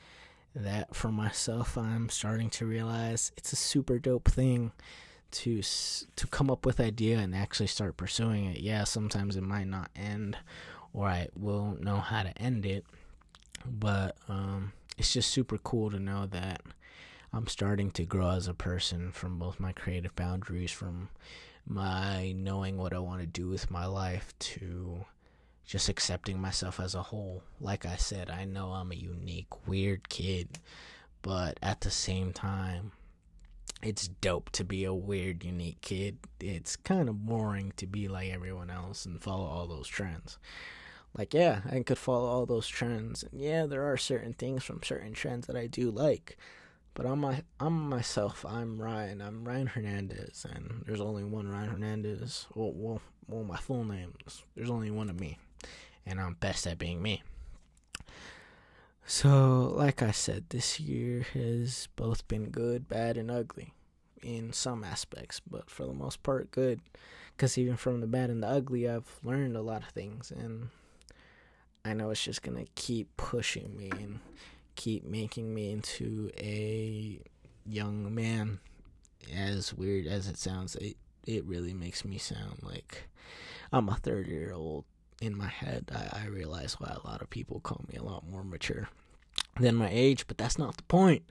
that 0.54 0.94
for 0.94 1.10
myself 1.12 1.76
I'm 1.76 2.08
starting 2.08 2.50
to 2.50 2.66
realize 2.66 3.32
it's 3.36 3.52
a 3.52 3.56
super 3.56 3.98
dope 3.98 4.28
thing 4.28 4.72
to 5.32 5.60
to 5.62 6.26
come 6.28 6.50
up 6.50 6.64
with 6.64 6.80
idea 6.80 7.18
and 7.18 7.34
actually 7.34 7.66
start 7.66 7.96
pursuing 7.96 8.46
it. 8.46 8.60
Yeah, 8.60 8.84
sometimes 8.84 9.36
it 9.36 9.42
might 9.42 9.66
not 9.66 9.90
end 9.94 10.38
or 10.92 11.08
I 11.08 11.28
won't 11.36 11.82
know 11.82 11.96
how 11.96 12.22
to 12.22 12.38
end 12.38 12.64
it, 12.64 12.84
but 13.64 14.16
um 14.28 14.72
it's 14.96 15.12
just 15.12 15.30
super 15.30 15.58
cool 15.58 15.90
to 15.90 15.98
know 15.98 16.26
that 16.26 16.62
I'm 17.32 17.48
starting 17.48 17.90
to 17.92 18.04
grow 18.04 18.30
as 18.30 18.48
a 18.48 18.54
person 18.54 19.12
from 19.12 19.38
both 19.38 19.60
my 19.60 19.72
creative 19.72 20.16
boundaries 20.16 20.70
from 20.70 21.10
my 21.66 22.32
knowing 22.32 22.76
what 22.76 22.92
I 22.92 22.98
want 22.98 23.20
to 23.20 23.26
do 23.26 23.48
with 23.48 23.70
my 23.70 23.86
life 23.86 24.32
to 24.38 25.04
just 25.66 25.88
accepting 25.88 26.40
myself 26.40 26.78
as 26.78 26.94
a 26.94 27.02
whole. 27.02 27.42
Like 27.60 27.84
I 27.84 27.96
said, 27.96 28.30
I 28.30 28.44
know 28.44 28.68
I'm 28.68 28.92
a 28.92 28.96
unique, 28.96 29.66
weird 29.66 30.08
kid, 30.08 30.60
but 31.22 31.58
at 31.62 31.80
the 31.80 31.90
same 31.90 32.32
time, 32.32 32.92
it's 33.82 34.08
dope 34.08 34.50
to 34.50 34.64
be 34.64 34.84
a 34.84 34.94
weird, 34.94 35.44
unique 35.44 35.80
kid. 35.80 36.18
It's 36.40 36.76
kind 36.76 37.08
of 37.08 37.26
boring 37.26 37.72
to 37.76 37.86
be 37.86 38.08
like 38.08 38.30
everyone 38.30 38.70
else 38.70 39.04
and 39.04 39.22
follow 39.22 39.44
all 39.44 39.66
those 39.66 39.88
trends. 39.88 40.38
Like, 41.16 41.34
yeah, 41.34 41.62
I 41.70 41.82
could 41.82 41.98
follow 41.98 42.26
all 42.26 42.46
those 42.46 42.68
trends. 42.68 43.24
And 43.24 43.40
yeah, 43.40 43.66
there 43.66 43.90
are 43.90 43.96
certain 43.96 44.34
things 44.34 44.64
from 44.64 44.82
certain 44.82 45.14
trends 45.14 45.46
that 45.46 45.56
I 45.56 45.66
do 45.66 45.90
like. 45.90 46.36
But 46.96 47.04
I'm 47.04 47.18
my 47.20 47.42
I'm 47.60 47.90
myself. 47.90 48.46
I'm 48.48 48.80
Ryan. 48.80 49.20
I'm 49.20 49.46
Ryan 49.46 49.66
Hernandez, 49.66 50.46
and 50.50 50.82
there's 50.86 51.02
only 51.02 51.24
one 51.24 51.46
Ryan 51.46 51.68
Hernandez. 51.68 52.46
Well, 52.54 52.72
well, 52.74 53.02
well, 53.28 53.44
my 53.44 53.58
full 53.58 53.84
name. 53.84 54.14
There's 54.54 54.70
only 54.70 54.90
one 54.90 55.10
of 55.10 55.20
me, 55.20 55.38
and 56.06 56.18
I'm 56.18 56.38
best 56.40 56.66
at 56.66 56.78
being 56.78 57.02
me. 57.02 57.22
So, 59.04 59.74
like 59.76 60.00
I 60.02 60.10
said, 60.10 60.46
this 60.48 60.80
year 60.80 61.26
has 61.34 61.88
both 61.96 62.26
been 62.28 62.48
good, 62.48 62.88
bad, 62.88 63.18
and 63.18 63.30
ugly 63.30 63.74
in 64.22 64.54
some 64.54 64.82
aspects, 64.82 65.38
but 65.38 65.68
for 65.68 65.84
the 65.84 65.92
most 65.92 66.22
part, 66.22 66.50
good. 66.50 66.80
Because 67.36 67.58
even 67.58 67.76
from 67.76 68.00
the 68.00 68.06
bad 68.06 68.30
and 68.30 68.42
the 68.42 68.48
ugly, 68.48 68.88
I've 68.88 69.20
learned 69.22 69.54
a 69.54 69.60
lot 69.60 69.82
of 69.82 69.90
things, 69.90 70.30
and 70.30 70.70
I 71.84 71.92
know 71.92 72.08
it's 72.08 72.24
just 72.24 72.42
gonna 72.42 72.64
keep 72.74 73.14
pushing 73.18 73.76
me 73.76 73.90
and 73.90 74.20
keep 74.76 75.04
making 75.04 75.52
me 75.52 75.72
into 75.72 76.30
a 76.38 77.20
young 77.64 78.14
man. 78.14 78.60
As 79.34 79.74
weird 79.74 80.06
as 80.06 80.28
it 80.28 80.38
sounds, 80.38 80.76
it 80.76 80.96
it 81.26 81.44
really 81.44 81.74
makes 81.74 82.04
me 82.04 82.18
sound 82.18 82.62
like 82.62 83.08
I'm 83.72 83.88
a 83.88 83.96
30 83.96 84.30
year 84.30 84.52
old. 84.52 84.84
In 85.22 85.36
my 85.36 85.48
head, 85.48 85.90
I, 85.94 86.24
I 86.24 86.26
realize 86.26 86.74
why 86.74 86.94
a 86.94 87.08
lot 87.08 87.22
of 87.22 87.30
people 87.30 87.60
call 87.60 87.82
me 87.88 87.96
a 87.96 88.02
lot 88.02 88.28
more 88.28 88.44
mature 88.44 88.90
than 89.58 89.74
my 89.74 89.88
age, 89.90 90.26
but 90.26 90.36
that's 90.36 90.58
not 90.58 90.76
the 90.76 90.82
point. 90.82 91.22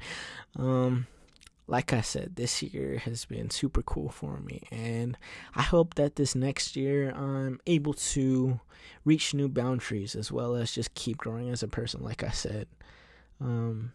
Um, 0.58 1.06
like 1.68 1.94
I 1.94 2.02
said, 2.02 2.36
this 2.36 2.64
year 2.64 2.98
has 3.00 3.26
been 3.26 3.52
super 3.52 3.84
cool 3.84 4.10
for 4.10 4.40
me, 4.40 4.64
and 4.72 5.18
I 5.56 5.62
hope 5.62 5.96
that 5.96 6.16
this 6.16 6.34
next 6.34 6.76
year 6.76 7.12
I'm 7.12 7.60
able 7.68 7.94
to 7.94 8.60
reach 9.04 9.34
new 9.34 9.50
boundaries 9.50 10.16
as 10.16 10.32
well 10.32 10.56
as 10.56 10.72
just 10.72 10.96
keep 10.96 11.18
growing 11.18 11.50
as 11.50 11.64
a 11.64 11.68
person. 11.68 12.04
Like 12.04 12.24
I 12.24 12.30
said, 12.30 12.68
um, 13.42 13.92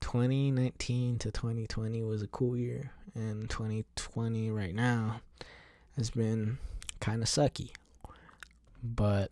2019 0.00 1.18
to 1.18 1.30
2020 1.30 2.02
was 2.02 2.22
a 2.22 2.26
cool 2.28 2.56
year, 2.56 2.92
and 3.14 3.48
2020 3.50 4.50
right 4.50 4.74
now 4.74 5.20
has 5.96 6.10
been 6.10 6.58
kind 7.00 7.22
of 7.22 7.28
sucky. 7.28 7.70
But 8.82 9.30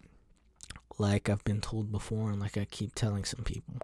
like 0.98 1.28
I've 1.28 1.44
been 1.44 1.60
told 1.60 1.92
before, 1.92 2.30
and 2.30 2.40
like 2.40 2.56
I 2.56 2.64
keep 2.64 2.94
telling 2.94 3.24
some 3.24 3.44
people, 3.44 3.76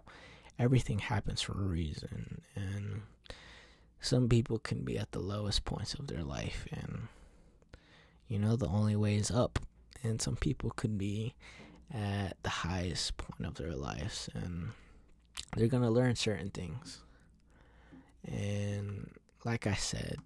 everything 0.59 0.99
happens 0.99 1.41
for 1.41 1.53
a 1.53 1.65
reason, 1.65 2.41
and 2.55 3.01
some 3.99 4.27
people 4.29 4.59
can 4.59 4.83
be 4.83 4.97
at 4.97 5.11
the 5.11 5.19
lowest 5.19 5.65
points 5.65 5.93
of 5.93 6.07
their 6.07 6.23
life, 6.23 6.65
and 6.71 7.07
you 8.27 8.39
know 8.39 8.55
the 8.55 8.67
only 8.67 8.95
way 8.95 9.15
is 9.15 9.31
up, 9.31 9.59
and 10.03 10.21
some 10.21 10.35
people 10.35 10.71
could 10.75 10.97
be 10.97 11.33
at 11.93 12.37
the 12.43 12.49
highest 12.49 13.17
point 13.17 13.45
of 13.45 13.55
their 13.55 13.75
lives, 13.75 14.29
and 14.33 14.71
they're 15.55 15.67
going 15.67 15.83
to 15.83 15.89
learn 15.89 16.15
certain 16.15 16.49
things. 16.49 16.99
And 18.25 19.11
like 19.43 19.67
I 19.67 19.73
said, 19.73 20.17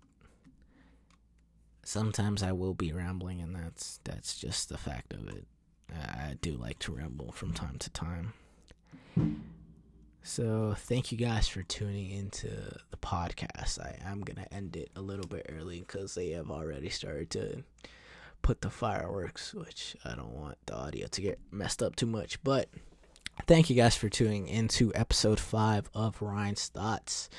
sometimes 1.83 2.43
I 2.43 2.51
will 2.51 2.73
be 2.73 2.91
rambling 2.91 3.41
and 3.41 3.55
that's 3.55 3.99
that's 4.03 4.37
just 4.37 4.69
the 4.69 4.77
fact 4.77 5.13
of 5.13 5.27
it. 5.29 5.45
I 5.93 6.35
do 6.41 6.51
like 6.51 6.79
to 6.79 6.91
ramble 6.91 7.31
from 7.31 7.53
time 7.53 7.77
to 7.79 7.89
time. 7.89 8.33
So, 10.21 10.75
thank 10.77 11.13
you 11.13 11.17
guys 11.17 11.47
for 11.47 11.63
tuning 11.63 12.11
into 12.11 12.49
the 12.91 12.97
podcast. 12.97 13.79
I 13.79 13.97
am 14.05 14.19
going 14.19 14.35
to 14.35 14.53
end 14.53 14.75
it 14.75 14.91
a 14.93 15.01
little 15.01 15.25
bit 15.25 15.45
early 15.47 15.79
because 15.79 16.15
they 16.15 16.31
have 16.31 16.51
already 16.51 16.89
started 16.89 17.29
to 17.31 17.63
put 18.41 18.59
the 18.59 18.69
fireworks, 18.69 19.53
which 19.53 19.95
I 20.03 20.15
don't 20.15 20.33
want 20.33 20.57
the 20.65 20.75
audio 20.75 21.07
to 21.07 21.21
get 21.21 21.39
messed 21.49 21.81
up 21.81 21.95
too 21.95 22.05
much. 22.05 22.43
But 22.43 22.67
Thank 23.45 23.69
you 23.69 23.75
guys 23.75 23.95
for 23.95 24.09
tuning 24.09 24.47
into 24.47 24.91
episode 24.93 25.39
five 25.39 25.89
of 25.93 26.21
Ryan's 26.21 26.67
Thoughts. 26.67 27.29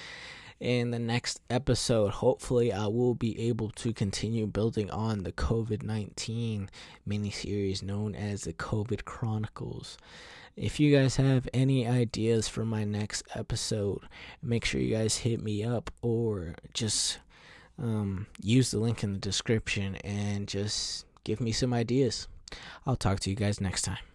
In 0.59 0.91
the 0.91 0.99
next 0.99 1.41
episode, 1.51 2.11
hopefully, 2.11 2.73
I 2.73 2.87
will 2.87 3.15
be 3.15 3.39
able 3.49 3.71
to 3.73 3.93
continue 3.93 4.47
building 4.47 4.91
on 4.91 5.23
the 5.23 5.33
COVID 5.33 5.83
19 5.83 6.71
miniseries 7.07 7.83
known 7.83 8.15
as 8.15 8.43
the 8.43 8.55
COVID 8.55 9.05
Chronicles. 9.05 9.99
If 10.57 10.81
you 10.81 10.97
guys 10.97 11.17
have 11.17 11.49
any 11.53 11.87
ideas 11.87 12.49
for 12.49 12.65
my 12.65 12.85
next 12.85 13.23
episode, 13.35 14.01
make 14.43 14.65
sure 14.65 14.81
you 14.81 14.97
guys 14.97 15.19
hit 15.19 15.43
me 15.43 15.63
up 15.63 15.91
or 16.03 16.55
just 16.73 17.19
um, 17.81 18.27
use 18.43 18.71
the 18.71 18.79
link 18.79 19.05
in 19.05 19.13
the 19.13 19.19
description 19.19 19.97
and 19.97 20.49
just 20.49 21.05
give 21.23 21.41
me 21.41 21.53
some 21.53 21.73
ideas. 21.73 22.27
I'll 22.87 22.97
talk 22.97 23.21
to 23.21 23.31
you 23.31 23.37
guys 23.37 23.61
next 23.61 23.83
time. 23.83 24.08